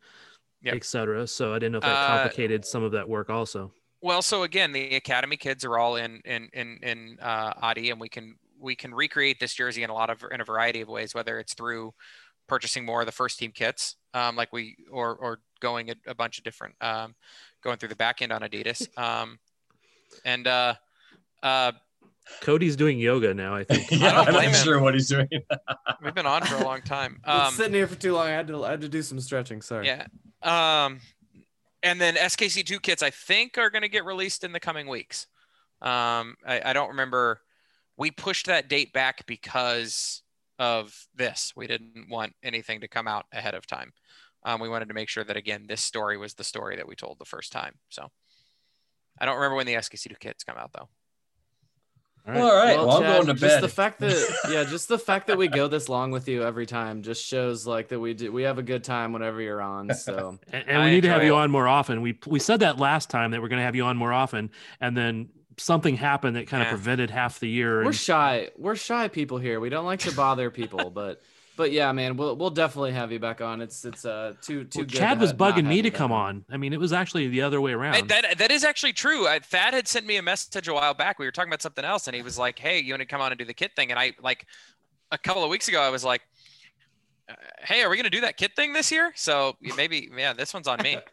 Yep. 0.65 0.75
et 0.75 0.83
cetera. 0.83 1.27
So 1.27 1.53
I 1.53 1.59
didn't 1.59 1.73
know 1.73 1.77
if 1.77 1.83
that 1.83 2.03
Uh, 2.03 2.07
complicated 2.07 2.65
some 2.65 2.83
of 2.83 2.91
that 2.93 3.07
work 3.07 3.29
also. 3.29 3.71
Well, 4.01 4.21
so 4.21 4.43
again, 4.43 4.71
the 4.71 4.95
academy 4.95 5.37
kids 5.37 5.63
are 5.63 5.77
all 5.77 5.95
in 5.95 6.21
in 6.25 6.49
in 6.53 6.79
in 6.81 7.17
uh, 7.21 7.53
Adi, 7.61 7.91
and 7.91 8.01
we 8.01 8.09
can 8.09 8.35
we 8.59 8.75
can 8.75 8.93
recreate 8.93 9.39
this 9.39 9.53
jersey 9.53 9.83
in 9.83 9.89
a 9.89 9.93
lot 9.93 10.09
of 10.09 10.23
in 10.31 10.41
a 10.41 10.43
variety 10.43 10.81
of 10.81 10.87
ways, 10.87 11.13
whether 11.13 11.39
it's 11.39 11.53
through 11.53 11.93
purchasing 12.47 12.85
more 12.85 13.01
of 13.01 13.05
the 13.05 13.11
first 13.11 13.39
team 13.39 13.51
kits, 13.51 13.95
um, 14.13 14.35
like 14.35 14.51
we 14.51 14.75
or 14.91 15.15
or 15.15 15.39
going 15.59 15.91
a, 15.91 15.95
a 16.07 16.15
bunch 16.15 16.37
of 16.37 16.43
different 16.43 16.75
um, 16.81 17.15
going 17.63 17.77
through 17.77 17.89
the 17.89 17.95
back 17.95 18.21
end 18.21 18.31
on 18.31 18.41
Adidas, 18.41 18.87
um, 18.97 19.39
and 20.23 20.47
uh, 20.47 20.75
uh, 21.43 21.71
Cody's 22.41 22.75
doing 22.75 22.99
yoga 22.99 23.33
now, 23.33 23.55
I 23.55 23.63
think. 23.63 23.89
yeah, 23.91 24.23
don't 24.25 24.35
I'm 24.35 24.51
not 24.51 24.55
sure 24.55 24.79
what 24.79 24.93
he's 24.93 25.07
doing. 25.09 25.27
we've 26.03 26.13
been 26.13 26.25
on 26.25 26.43
for 26.43 26.55
a 26.55 26.63
long 26.63 26.81
time. 26.81 27.19
Been 27.25 27.33
Um, 27.35 27.53
sitting 27.53 27.73
here 27.73 27.87
for 27.87 27.95
too 27.95 28.13
long. 28.13 28.27
I 28.27 28.31
had 28.31 28.47
to 28.47 28.63
I 28.63 28.71
had 28.71 28.81
to 28.81 28.89
do 28.89 29.01
some 29.01 29.19
stretching. 29.19 29.61
Sorry. 29.61 29.87
Yeah. 29.87 30.05
Um, 30.41 30.99
and 31.83 32.01
then 32.01 32.15
SKC2 32.15 32.81
kits, 32.81 33.03
I 33.03 33.09
think, 33.11 33.57
are 33.57 33.69
going 33.69 33.83
to 33.83 33.89
get 33.89 34.05
released 34.05 34.43
in 34.43 34.51
the 34.51 34.59
coming 34.59 34.87
weeks. 34.87 35.27
Um, 35.81 36.35
I, 36.45 36.61
I 36.65 36.73
don't 36.73 36.89
remember. 36.89 37.41
We 37.97 38.11
pushed 38.11 38.47
that 38.47 38.67
date 38.67 38.91
back 38.91 39.25
because 39.27 40.21
of 40.59 41.07
this. 41.15 41.53
We 41.55 41.67
didn't 41.67 42.09
want 42.09 42.33
anything 42.43 42.81
to 42.81 42.87
come 42.87 43.07
out 43.07 43.25
ahead 43.31 43.53
of 43.53 43.67
time. 43.67 43.93
Um, 44.43 44.59
we 44.59 44.69
wanted 44.69 44.87
to 44.89 44.93
make 44.93 45.09
sure 45.09 45.23
that 45.23 45.37
again, 45.37 45.65
this 45.67 45.81
story 45.81 46.17
was 46.17 46.33
the 46.33 46.43
story 46.43 46.75
that 46.75 46.87
we 46.87 46.95
told 46.95 47.19
the 47.19 47.25
first 47.25 47.51
time. 47.51 47.75
So 47.89 48.09
I 49.19 49.25
don't 49.25 49.35
remember 49.35 49.55
when 49.55 49.65
the 49.65 49.73
SKC2 49.75 50.19
kits 50.19 50.43
come 50.43 50.57
out 50.57 50.71
though. 50.73 50.89
All 52.27 52.33
right. 52.33 52.41
All 52.41 52.55
right, 52.55 52.77
well, 52.77 52.91
I'm 52.91 53.03
going 53.03 53.27
to 53.27 53.33
just 53.35 53.61
the 53.61 53.69
fact 53.69 53.99
that 53.99 54.37
yeah, 54.49 54.63
just 54.63 54.87
the 54.87 54.97
fact 54.97 55.27
that 55.27 55.37
we 55.37 55.47
go 55.47 55.67
this 55.67 55.87
long 55.87 56.09
with 56.09 56.27
you 56.27 56.43
every 56.43 56.65
time 56.65 57.03
just 57.03 57.23
shows 57.23 57.67
like 57.67 57.89
that 57.89 57.99
we 57.99 58.15
do 58.15 58.31
we 58.31 58.43
have 58.43 58.57
a 58.57 58.63
good 58.63 58.83
time 58.83 59.13
whenever 59.13 59.41
you're 59.41 59.61
on. 59.61 59.93
So 59.93 60.39
And, 60.51 60.67
and 60.67 60.83
we 60.83 60.89
need 60.91 61.01
to 61.01 61.09
have 61.09 61.21
enjoy 61.21 61.27
you 61.27 61.35
on 61.35 61.51
more 61.51 61.67
often. 61.67 62.01
We 62.01 62.17
we 62.25 62.39
said 62.39 62.61
that 62.61 62.79
last 62.79 63.09
time 63.09 63.31
that 63.31 63.41
we're 63.41 63.47
going 63.47 63.59
to 63.59 63.65
have 63.65 63.75
you 63.75 63.85
on 63.85 63.95
more 63.97 64.11
often, 64.11 64.49
and 64.81 64.97
then 64.97 65.29
something 65.57 65.95
happened 65.95 66.35
that 66.35 66.47
kind 66.47 66.63
of 66.63 66.69
prevented 66.69 67.09
half 67.09 67.39
the 67.39 67.47
year. 67.47 67.79
we're 67.81 67.87
and- 67.87 67.95
shy. 67.95 68.49
We're 68.57 68.75
shy 68.75 69.07
people 69.07 69.37
here. 69.37 69.59
We 69.59 69.69
don't 69.69 69.85
like 69.85 70.01
to 70.01 70.11
bother 70.11 70.49
people, 70.49 70.89
but 70.89 71.21
but 71.57 71.71
yeah, 71.71 71.91
man, 71.91 72.17
we'll 72.17 72.35
we'll 72.35 72.49
definitely 72.49 72.91
have 72.93 73.11
you 73.11 73.19
back 73.19 73.41
on. 73.41 73.61
It's 73.61 73.85
it's 73.85 74.05
uh 74.05 74.33
too 74.41 74.63
too 74.65 74.79
Well, 74.79 74.85
good. 74.87 74.97
Chad 74.97 75.17
to 75.19 75.21
was 75.21 75.33
bugging 75.33 75.65
me 75.67 75.81
to 75.81 75.89
come 75.91 76.11
on. 76.11 76.45
I 76.51 76.57
mean, 76.57 76.73
it 76.73 76.79
was 76.79 76.93
actually 76.93 77.27
the 77.27 77.41
other 77.41 77.59
way 77.61 77.71
I- 77.71 77.75
around. 77.75 78.07
that 78.09 78.37
that 78.37 78.51
is 78.51 78.63
actually 78.63 78.93
true. 78.93 79.27
I, 79.27 79.39
Thad 79.39 79.73
had 79.73 79.87
sent 79.87 80.05
me 80.05 80.17
a 80.17 80.21
message 80.21 80.67
a 80.67 80.73
while 80.73 80.93
back. 80.93 81.19
We 81.19 81.25
were 81.25 81.31
talking 81.31 81.49
about 81.49 81.61
something 81.61 81.85
else, 81.85 82.07
and 82.07 82.15
he 82.15 82.21
was 82.21 82.37
like, 82.37 82.57
"Hey, 82.59 82.79
you 82.81 82.93
want 82.93 83.01
to 83.01 83.05
come 83.05 83.21
on 83.21 83.31
and 83.31 83.39
do 83.39 83.45
the 83.45 83.53
kit 83.53 83.75
thing?" 83.75 83.91
And 83.91 83.99
I 83.99 84.13
like 84.21 84.45
a 85.11 85.17
couple 85.17 85.43
of 85.43 85.49
weeks 85.49 85.67
ago, 85.67 85.81
I 85.81 85.89
was 85.89 86.03
like, 86.03 86.21
uh, 87.29 87.33
"Hey, 87.59 87.81
are 87.83 87.89
we 87.89 87.95
going 87.95 88.03
to 88.05 88.09
do 88.09 88.21
that 88.21 88.37
kit 88.37 88.55
thing 88.55 88.73
this 88.73 88.91
year?" 88.91 89.11
So 89.15 89.55
maybe, 89.77 90.09
yeah, 90.17 90.33
this 90.33 90.53
one's 90.53 90.67
on 90.67 90.79
me. 90.83 90.97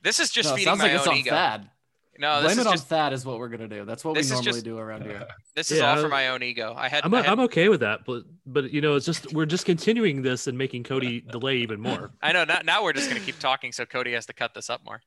This 0.00 0.20
is 0.20 0.30
just 0.30 0.50
No, 0.50 0.54
feeding 0.54 0.78
my 0.78 0.84
like 0.84 0.92
it's 0.92 1.06
own 1.08 1.14
on 1.14 1.18
ego. 1.18 1.30
Thad. 1.30 1.70
No, 2.18 2.42
this 2.42 2.54
Blame 2.54 2.58
is 2.58 2.66
it 2.66 2.66
on 2.66 2.72
just 2.74 2.88
Thad 2.88 3.12
is 3.12 3.24
what 3.24 3.38
we're 3.38 3.48
gonna 3.48 3.68
do. 3.68 3.84
That's 3.84 4.04
what 4.04 4.16
we 4.16 4.22
normally 4.22 4.44
just- 4.44 4.64
do 4.64 4.76
around 4.76 5.04
here. 5.04 5.26
this 5.54 5.70
is 5.70 5.78
Yeah, 5.78 5.94
all 5.94 6.02
for 6.02 6.08
my 6.08 6.28
own 6.28 6.42
ego. 6.42 6.74
I 6.76 6.88
had, 6.88 7.04
I'm, 7.04 7.14
I, 7.14 7.18
had 7.18 7.26
I'm 7.26 7.40
okay 7.40 7.68
with 7.68 7.80
that, 7.80 8.00
but 8.04 8.24
but 8.44 8.72
you 8.72 8.80
know, 8.80 8.96
it's 8.96 9.06
just 9.06 9.32
we're 9.32 9.46
just 9.46 9.64
continuing 9.64 10.22
this 10.22 10.48
and 10.48 10.58
making 10.58 10.82
Cody 10.82 11.20
delay 11.30 11.58
even 11.58 11.80
more. 11.80 12.10
I 12.20 12.32
know 12.32 12.44
now, 12.44 12.60
now 12.64 12.82
we're 12.82 12.92
just 12.92 13.08
going 13.08 13.20
to 13.20 13.24
keep 13.24 13.38
talking, 13.38 13.72
so 13.72 13.86
Cody 13.86 14.12
has 14.14 14.26
to 14.26 14.32
cut 14.32 14.52
this 14.54 14.68
up 14.68 14.84
more. 14.84 15.00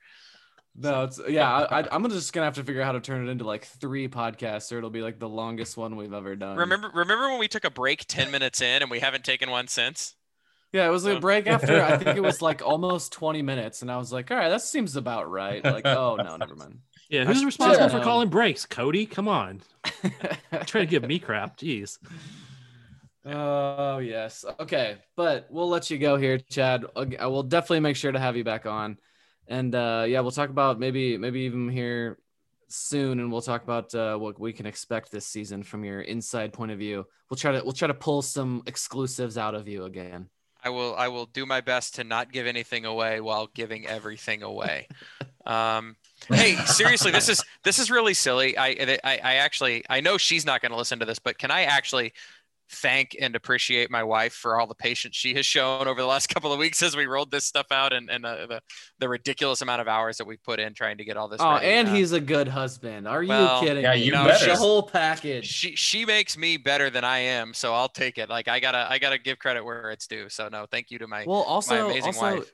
No, 0.76 1.04
it's 1.04 1.19
yeah. 1.28 1.52
I, 1.52 1.82
I, 1.82 1.88
I'm 1.91 2.10
just 2.10 2.32
gonna 2.32 2.45
have 2.45 2.56
to 2.56 2.63
figure 2.63 2.82
out 2.82 2.86
how 2.86 2.91
to 2.93 3.02
turn 3.02 3.28
it 3.28 3.30
into 3.30 3.43
like 3.43 3.65
three 3.65 4.08
podcasts, 4.08 4.71
or 4.71 4.78
it'll 4.78 4.89
be 4.89 5.02
like 5.02 5.19
the 5.19 5.28
longest 5.28 5.76
one 5.76 5.97
we've 5.97 6.13
ever 6.13 6.36
done. 6.38 6.56
Remember, 6.56 6.89
remember 6.93 7.30
when 7.30 7.39
we 7.39 7.50
took 7.50 7.65
a 7.65 7.69
break 7.69 8.06
ten 8.08 8.32
minutes 8.32 8.62
in 8.62 8.82
and 8.82 8.89
we 8.89 9.00
haven't 9.00 9.26
taken 9.26 9.50
one 9.50 9.67
since? 9.67 10.15
Yeah, 10.71 10.88
it 10.88 10.91
was 10.91 11.06
a 11.06 11.19
break 11.19 11.47
after 11.47 11.82
I 11.84 11.97
think 11.97 12.15
it 12.15 12.24
was 12.24 12.41
like 12.41 12.62
almost 12.62 13.12
20 13.12 13.41
minutes, 13.41 13.82
and 13.82 13.91
I 13.91 13.97
was 13.97 14.13
like, 14.13 14.32
all 14.32 14.38
right, 14.38 14.50
that 14.50 14.62
seems 14.62 14.95
about 14.95 15.30
right. 15.30 15.63
Like, 15.63 15.86
oh 15.86 16.15
no, 16.15 16.38
never 16.38 16.56
mind. 16.56 16.80
Yeah, 17.12 17.26
who's 17.26 17.43
responsible 17.43 17.89
for 17.89 18.00
calling 18.00 18.30
breaks? 18.30 18.65
Cody, 18.65 19.06
come 19.06 19.28
on, 19.28 19.62
try 20.65 20.80
to 20.80 20.86
give 20.86 21.04
me 21.04 21.19
crap. 21.19 21.58
Jeez. 21.58 21.97
Oh 23.26 23.97
yes. 23.97 24.45
Okay, 24.62 24.95
but 25.17 25.47
we'll 25.52 25.67
let 25.67 25.89
you 25.91 25.97
go 25.97 26.15
here, 26.15 26.38
Chad. 26.38 26.86
Ag- 26.95 27.17
I 27.19 27.28
will 27.28 27.43
definitely 27.43 27.82
make 27.82 27.97
sure 27.97 28.13
to 28.13 28.19
have 28.19 28.38
you 28.38 28.45
back 28.45 28.65
on, 28.65 28.97
and 29.47 29.76
uh, 29.76 30.06
yeah, 30.08 30.21
we'll 30.21 30.32
talk 30.32 30.50
about 30.50 30.80
maybe 30.80 31.17
maybe 31.17 31.41
even 31.41 31.67
here 31.67 32.17
soon, 32.69 33.19
and 33.19 33.30
we'll 33.30 33.41
talk 33.41 33.62
about 33.62 33.93
uh, 33.93 34.15
what 34.15 34.39
we 34.39 34.54
can 34.54 34.65
expect 34.65 35.12
this 35.12 35.28
season 35.28 35.63
from 35.63 35.84
your 35.84 36.00
inside 36.00 36.54
point 36.54 36.71
of 36.71 36.80
view. 36.80 37.06
We'll 37.30 37.38
try 37.38 37.52
to 37.52 37.62
we'll 37.62 37.74
try 37.74 37.89
to 37.89 37.93
pull 37.93 38.21
some 38.21 38.63
exclusives 38.65 39.38
out 39.38 39.54
of 39.54 39.67
you 39.67 39.84
again. 39.84 40.30
I 40.63 40.69
will 40.69 40.95
I 40.95 41.10
will 41.10 41.26
do 41.26 41.45
my 41.45 41.60
best 41.60 41.95
to 41.95 42.04
not 42.04 42.32
give 42.32 42.47
anything 42.47 42.86
away 42.86 43.19
while 43.19 43.47
giving 43.54 43.86
everything 43.86 44.43
away. 44.43 44.88
Um, 45.43 45.95
hey, 46.29 46.55
seriously, 46.65 47.12
this 47.12 47.29
is 47.29 47.43
this 47.63 47.79
is 47.79 47.91
really 47.91 48.13
silly. 48.13 48.57
I 48.57 48.99
I, 49.03 49.19
I 49.23 49.34
actually 49.36 49.84
I 49.89 50.01
know 50.01 50.17
she's 50.17 50.45
not 50.45 50.62
going 50.62 50.71
to 50.71 50.77
listen 50.77 50.99
to 50.99 51.05
this, 51.05 51.19
but 51.19 51.38
can 51.38 51.51
I 51.51 51.63
actually 51.63 52.13
thank 52.71 53.17
and 53.19 53.36
appreciate 53.36 53.91
my 53.91 54.01
wife 54.01 54.34
for 54.34 54.60
all 54.60 54.65
the 54.65 54.75
patience 54.75 55.15
she 55.15 55.34
has 55.36 55.45
shown 55.45 55.88
over 55.88 55.99
the 55.99 56.07
last 56.07 56.27
couple 56.34 56.53
of 56.53 56.60
weeks 56.60 56.81
as 56.81 56.95
we 56.95 57.05
rolled 57.05 57.29
this 57.29 57.45
stuff 57.45 57.67
out 57.71 57.91
and, 57.93 58.10
and 58.10 58.25
uh, 58.25 58.47
the, 58.47 58.62
the 58.99 59.10
ridiculous 59.10 59.62
amount 59.62 59.81
of 59.81 59.88
hours 59.88 60.17
that 60.17 60.25
we 60.25 60.38
put 60.38 60.60
in 60.60 60.73
trying 60.73 60.97
to 60.97 61.03
get 61.03 61.17
all 61.17 61.27
this. 61.27 61.41
Oh, 61.41 61.53
ready. 61.53 61.67
and 61.67 61.89
Uh, 61.89 61.93
he's 61.93 62.13
a 62.13 62.21
good 62.21 62.47
husband. 62.47 63.07
Are 63.07 63.23
well, 63.23 63.62
you 63.62 63.67
kidding? 63.67 63.84
Yeah, 63.84 63.93
me? 63.93 64.03
you 64.03 64.12
No, 64.12 64.25
better. 64.25 64.45
The 64.45 64.55
whole 64.55 64.84
package. 64.84 65.47
she 65.47 65.75
she 65.75 66.05
makes 66.05 66.38
me 66.38 66.57
better 66.57 66.89
than 66.89 67.03
I 67.03 67.19
am, 67.19 67.53
so 67.53 67.73
I'll 67.73 67.89
take 67.89 68.17
it. 68.17 68.29
Like 68.29 68.47
I 68.47 68.60
gotta 68.60 68.89
I 68.89 68.99
gotta 68.99 69.17
give 69.17 69.38
credit 69.39 69.63
where 69.63 69.91
it's 69.91 70.07
due. 70.07 70.29
So 70.29 70.47
no, 70.47 70.65
thank 70.69 70.91
you 70.91 70.99
to 70.99 71.07
my 71.07 71.25
Well, 71.27 71.43
also 71.43 71.75
my 71.75 71.91
amazing 71.91 72.05
also 72.05 72.21
wife. 72.21 72.51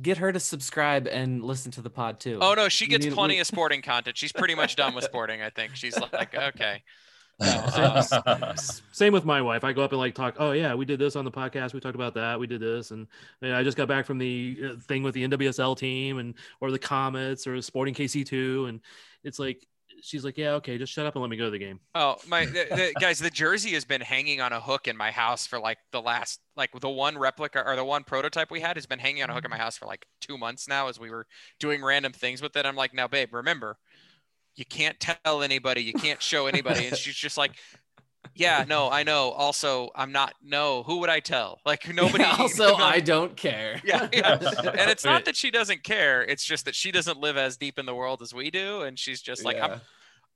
Get 0.00 0.18
her 0.18 0.32
to 0.32 0.40
subscribe 0.40 1.06
and 1.06 1.42
listen 1.42 1.70
to 1.72 1.82
the 1.82 1.90
pod 1.90 2.20
too. 2.20 2.38
Oh 2.40 2.54
no, 2.54 2.68
she 2.68 2.86
gets 2.86 3.06
plenty 3.06 3.38
of 3.38 3.46
sporting 3.46 3.82
content. 3.82 4.16
She's 4.16 4.32
pretty 4.32 4.54
much 4.54 4.76
done 4.76 4.94
with 4.94 5.04
sporting. 5.04 5.42
I 5.42 5.50
think 5.50 5.76
she's 5.76 5.98
like, 5.98 6.34
okay, 6.34 6.82
Same 8.92 9.12
with 9.12 9.24
my 9.24 9.42
wife. 9.42 9.64
I 9.64 9.72
go 9.72 9.82
up 9.82 9.90
and 9.90 9.98
like 9.98 10.14
talk. 10.14 10.36
Oh 10.38 10.52
yeah, 10.52 10.74
we 10.74 10.84
did 10.84 11.00
this 11.00 11.16
on 11.16 11.24
the 11.24 11.32
podcast. 11.32 11.74
We 11.74 11.80
talked 11.80 11.96
about 11.96 12.14
that. 12.14 12.38
We 12.38 12.46
did 12.46 12.60
this, 12.60 12.92
and 12.92 13.08
you 13.40 13.48
know, 13.48 13.58
I 13.58 13.64
just 13.64 13.76
got 13.76 13.88
back 13.88 14.06
from 14.06 14.18
the 14.18 14.58
uh, 14.64 14.80
thing 14.80 15.02
with 15.02 15.14
the 15.14 15.26
NWSL 15.26 15.76
team, 15.76 16.18
and 16.18 16.34
or 16.60 16.70
the 16.70 16.78
Comets 16.78 17.46
or 17.46 17.60
Sporting 17.60 17.94
KC 17.94 18.24
two, 18.24 18.66
and 18.66 18.80
it's 19.24 19.40
like 19.40 19.66
she's 20.04 20.24
like, 20.24 20.36
yeah, 20.36 20.50
okay, 20.52 20.76
just 20.76 20.92
shut 20.92 21.06
up 21.06 21.14
and 21.14 21.22
let 21.22 21.30
me 21.30 21.36
go 21.36 21.46
to 21.46 21.50
the 21.50 21.58
game. 21.58 21.80
Oh 21.94 22.16
my 22.28 22.44
the, 22.46 22.66
the, 22.70 22.94
guys, 23.00 23.18
the 23.18 23.30
jersey 23.30 23.70
has 23.70 23.84
been 23.84 24.00
hanging 24.00 24.40
on 24.40 24.52
a 24.52 24.60
hook 24.60 24.86
in 24.86 24.96
my 24.96 25.10
house 25.10 25.46
for 25.46 25.58
like 25.58 25.78
the 25.92 26.00
last 26.00 26.40
like 26.56 26.70
the 26.78 26.90
one 26.90 27.16
replica 27.16 27.62
or 27.64 27.74
the 27.74 27.84
one 27.84 28.04
prototype 28.04 28.50
we 28.50 28.60
had 28.60 28.76
has 28.76 28.86
been 28.86 28.98
hanging 28.98 29.22
on 29.22 29.30
a 29.30 29.34
hook 29.34 29.44
in 29.44 29.50
my 29.50 29.56
mm-hmm. 29.56 29.64
house 29.64 29.78
for 29.78 29.86
like 29.86 30.06
two 30.20 30.36
months 30.36 30.68
now 30.68 30.88
as 30.88 31.00
we 31.00 31.10
were 31.10 31.26
doing 31.58 31.82
random 31.82 32.12
things 32.12 32.42
with 32.42 32.54
it. 32.56 32.66
I'm 32.66 32.76
like, 32.76 32.94
now 32.94 33.08
babe, 33.08 33.32
remember, 33.32 33.78
you 34.56 34.64
can't 34.64 34.98
tell 35.00 35.42
anybody, 35.42 35.82
you 35.82 35.94
can't 35.94 36.22
show 36.22 36.46
anybody. 36.46 36.86
And 36.86 36.96
she's 36.96 37.16
just 37.16 37.36
like, 37.36 37.52
Yeah, 38.36 38.64
no, 38.66 38.90
I 38.90 39.02
know. 39.04 39.30
Also, 39.30 39.90
I'm 39.94 40.12
not 40.12 40.34
no, 40.42 40.82
who 40.82 40.98
would 40.98 41.10
I 41.10 41.20
tell? 41.20 41.60
Like 41.66 41.86
nobody 41.94 42.24
also, 42.24 42.76
no- 42.76 42.84
I 42.84 43.00
don't 43.00 43.36
care. 43.36 43.80
yeah, 43.84 44.08
yeah. 44.12 44.38
And 44.42 44.90
it's 44.90 45.04
not 45.04 45.24
that 45.26 45.36
she 45.36 45.50
doesn't 45.50 45.82
care, 45.84 46.22
it's 46.22 46.44
just 46.44 46.64
that 46.64 46.74
she 46.74 46.90
doesn't 46.92 47.18
live 47.18 47.36
as 47.36 47.56
deep 47.56 47.78
in 47.78 47.86
the 47.86 47.94
world 47.94 48.22
as 48.22 48.34
we 48.34 48.50
do. 48.50 48.82
And 48.82 48.98
she's 48.98 49.20
just 49.22 49.44
like, 49.44 49.56
Yeah. 49.56 49.66
I'm 49.66 49.80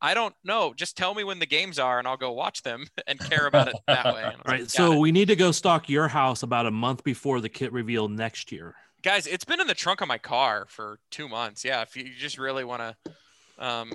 I 0.01 0.15
don't 0.15 0.35
know. 0.45 0.75
Just 0.75 0.97
tell 0.97 1.13
me 1.13 1.25
when 1.25 1.41
the 1.41 1.47
games 1.47 1.77
are, 1.77 1.99
and 1.99 2.07
I'll 2.07 2.17
go 2.17 2.31
watch 2.31 2.63
them 2.63 2.87
and 3.09 3.19
care 3.19 3.49
about 3.49 3.67
it 3.67 3.75
that 3.89 4.05
way. 4.15 4.23
And 4.23 4.27
I 4.27 4.29
was 4.29 4.35
All 4.37 4.39
like, 4.53 4.61
right, 4.61 4.71
so 4.71 4.93
it." 4.93 4.99
we 5.01 5.11
need 5.11 5.27
to 5.27 5.35
go 5.35 5.51
stock 5.51 5.89
your 5.89 6.07
house 6.07 6.45
about 6.45 6.67
a 6.67 6.71
month 6.71 7.03
before 7.03 7.41
the 7.41 7.49
kit 7.49 7.73
reveal 7.73 8.07
next 8.07 8.53
year. 8.53 8.77
guys, 9.03 9.27
it's 9.27 9.45
been 9.45 9.61
in 9.61 9.67
the 9.67 9.75
trunk 9.75 10.01
of 10.01 10.07
my 10.07 10.19
car 10.19 10.67
for 10.69 11.01
two 11.11 11.29
months. 11.29 11.65
Yeah, 11.65 11.83
if 11.83 11.97
you 11.97 12.11
just 12.17 12.39
really 12.39 12.63
want 12.65 12.81
to, 13.05 13.13
um, 13.59 13.93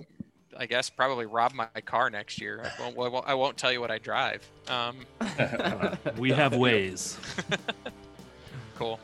I 0.57 0.65
guess 0.65 0.89
probably 0.89 1.25
rob 1.25 1.53
my 1.53 1.67
car 1.85 2.09
next 2.09 2.39
year. 2.39 2.63
I 2.79 2.81
won't, 2.83 2.97
I 2.97 3.07
won't, 3.09 3.27
I 3.29 3.33
won't 3.33 3.57
tell 3.57 3.71
you 3.71 3.81
what 3.81 3.91
I 3.91 3.97
drive. 3.97 4.47
Um, 4.67 4.97
We 6.17 6.31
have 6.33 6.55
ways. 6.55 7.17
cool. 8.75 8.99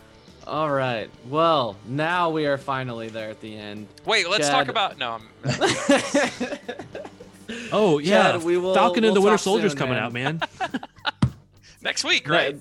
All 0.47 0.69
right. 0.71 1.09
Well, 1.27 1.75
now 1.87 2.29
we 2.29 2.45
are 2.47 2.57
finally 2.57 3.09
there 3.09 3.29
at 3.29 3.39
the 3.41 3.55
end. 3.55 3.87
Wait, 4.05 4.27
let's 4.29 4.49
talk 4.49 4.67
about 4.67 4.97
no. 4.97 5.19
I'm, 5.19 5.29
Oh 7.71 7.97
yeah, 7.97 8.33
Chad, 8.33 8.43
we 8.43 8.57
will- 8.57 8.75
Falcon 8.75 9.03
and 9.03 9.15
the 9.15 9.19
we'll 9.21 9.31
Winter 9.31 9.37
Soldier's 9.39 9.71
soon, 9.71 9.79
coming 9.79 9.95
man. 9.95 10.03
out, 10.03 10.13
man. 10.13 10.41
next 11.81 12.03
week, 12.03 12.29
right? 12.29 12.55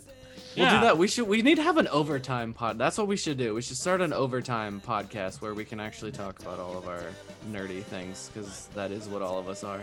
We'll 0.59 0.67
Yeah. 0.67 0.81
do 0.81 0.87
that. 0.87 0.99
We 0.99 1.09
should. 1.09 1.27
We 1.29 1.43
need 1.43 1.57
to 1.57 1.63
have 1.63 1.77
an 1.79 1.89
overtime 1.89 2.53
pod. 2.55 2.79
That's 2.79 2.99
what 2.99 3.07
we 3.07 3.17
should 3.17 3.39
do. 3.39 3.55
We 3.55 3.63
should 3.63 3.77
start 3.77 4.01
an 4.01 4.13
overtime 4.13 4.81
podcast 4.87 5.41
where 5.41 5.55
we 5.55 5.65
can 5.65 5.81
actually 5.81 6.13
talk 6.13 6.41
about 6.41 6.59
all 6.59 6.77
of 6.77 6.87
our 6.89 7.03
nerdy 7.51 7.83
things 7.83 8.31
because 8.33 8.69
that 8.75 8.91
is 8.91 9.09
what 9.09 9.23
all 9.23 9.39
of 9.39 9.49
us 9.49 9.65
are. 9.65 9.83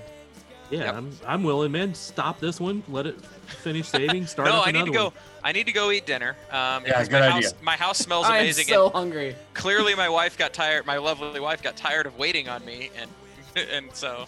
Yeah, 0.71 0.79
Yep. 0.85 0.95
I'm, 0.95 1.11
I'm 1.27 1.43
willing, 1.43 1.71
man. 1.71 1.93
Stop 1.93 2.39
this 2.39 2.59
one. 2.59 2.81
Let 2.89 3.05
it 3.05 3.21
finish 3.63 3.87
saving. 3.87 4.25
Start 4.25 4.49
no, 4.49 4.63
I 4.63 4.71
need 4.71 4.85
to 4.85 4.91
go. 4.91 5.03
one. 5.05 5.13
I 5.43 5.51
need 5.51 5.67
to 5.67 5.71
go 5.71 5.91
eat 5.91 6.07
dinner. 6.07 6.35
Um, 6.51 6.83
Yeah, 6.87 7.03
good 7.03 7.11
my 7.11 7.17
idea. 7.27 7.31
house, 7.49 7.53
my 7.61 7.75
house 7.77 7.97
smells 7.99 8.25
amazing. 8.27 8.65
I 8.69 8.73
am 8.73 8.79
so 8.85 8.89
hungry. 8.89 9.35
clearly, 9.53 9.93
my 9.93 10.09
wife 10.09 10.37
got 10.39 10.53
tired. 10.53 10.87
My 10.87 10.97
lovely 10.97 11.39
wife 11.39 11.61
got 11.61 11.77
tired 11.77 12.07
of 12.07 12.17
waiting 12.17 12.49
on 12.49 12.65
me, 12.65 12.89
and 12.99 13.11
and 13.71 13.89
so, 13.93 14.25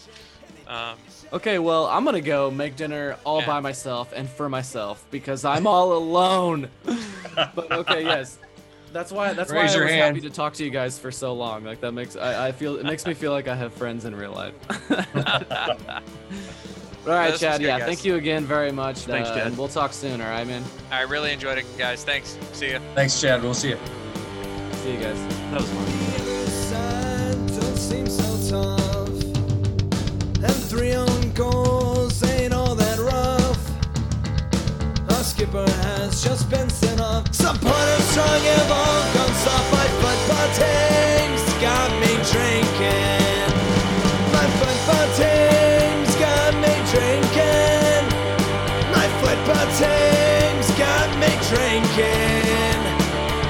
um, 0.68 0.98
Okay, 1.34 1.60
well, 1.60 1.88
I'm 1.88 2.06
gonna 2.06 2.22
go 2.22 2.50
make 2.52 2.76
dinner 2.76 3.18
all 3.24 3.42
Yeah. 3.42 3.48
by 3.48 3.60
myself 3.60 4.14
and 4.16 4.30
for 4.30 4.50
myself 4.50 5.04
because 5.12 5.44
I'm 5.46 5.68
all 5.68 5.94
alone. 5.94 6.70
but 7.36 7.72
okay, 7.72 8.04
yes, 8.04 8.38
that's 8.94 9.12
why. 9.12 9.34
That's 9.34 9.52
why 9.52 9.62
Raise 9.64 9.72
I 9.72 9.76
your 9.76 9.84
was 9.86 9.94
hand. 9.94 10.16
happy 10.18 10.30
to 10.30 10.34
talk 10.34 10.54
to 10.56 10.64
you 10.64 10.70
guys 10.70 10.98
for 10.98 11.12
so 11.12 11.34
long. 11.34 11.64
Like 11.66 11.82
that 11.82 11.92
makes 11.92 12.16
I, 12.16 12.48
I 12.48 12.52
feel 12.54 12.78
it 12.78 12.86
makes 12.86 13.06
me 13.06 13.14
feel 13.14 13.32
like 13.32 13.48
I 13.48 13.56
have 13.56 13.74
friends 13.74 14.06
in 14.06 14.16
real 14.16 14.32
life. 14.32 14.54
all 17.06 17.14
right, 17.14 17.32
This 17.32 17.42
Chad. 17.42 17.60
good, 17.60 17.68
Yeah, 17.68 17.80
guys. 17.80 17.88
thank 17.88 18.06
you 18.06 18.16
again 18.16 18.46
very 18.46 18.72
much. 18.72 19.00
Thanks, 19.00 19.30
uh, 19.30 19.36
Chad. 19.36 19.58
We'll 19.58 19.68
talk 19.68 19.92
soon. 19.94 20.22
All 20.22 20.30
right, 20.30 20.48
man. 20.48 20.64
I 20.92 21.02
really 21.02 21.32
enjoyed 21.34 21.58
it, 21.58 21.66
guys. 21.78 22.04
Thanks. 22.06 22.38
See 22.54 22.70
you. 22.72 22.80
Thanks, 22.96 23.20
Chad. 23.20 23.44
We'll 23.44 23.54
see 23.54 23.70
you. 23.70 23.80
See 24.84 24.94
you 24.94 25.00
guys. 25.00 25.20
That 25.52 25.62
was 25.62 25.70
fun. 25.70 25.88
Skipper 35.48 35.72
has 35.88 36.24
just 36.24 36.50
been 36.50 36.70
sent 36.70 37.00
off. 37.00 37.24
Supporters 37.34 38.04
strong 38.12 38.42
have 38.52 38.72
all 38.72 39.04
gone 39.16 39.36
soft. 39.44 39.72
My 39.72 39.88
football 40.04 40.48
team's 40.60 41.44
got 41.64 41.88
me 42.04 42.12
drinking. 42.28 43.48
My 44.36 44.44
football 44.60 45.08
team's 45.16 46.14
got 46.20 46.52
me 46.60 46.74
drinking. 46.92 48.04
My 48.92 49.08
football 49.24 49.68
team's 49.80 50.68
got 50.76 51.08
me 51.16 51.32
drinking. 51.48 52.80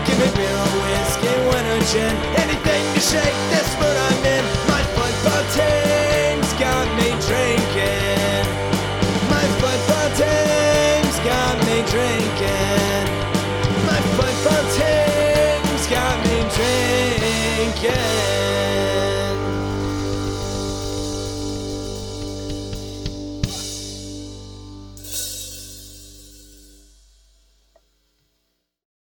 Give 0.06 0.18
me 0.22 0.30
beer 0.38 0.54
or 0.54 0.74
whiskey, 0.86 1.34
wine 1.50 1.66
or 1.66 1.82
gin, 1.90 2.14
anything 2.38 2.84
to 2.94 3.02
shake 3.02 3.40
this 3.50 3.70
mood 3.82 3.98
I'm 4.06 4.22
in. 4.38 4.46
My 4.70 4.84
football 4.94 5.44
team's 5.56 5.87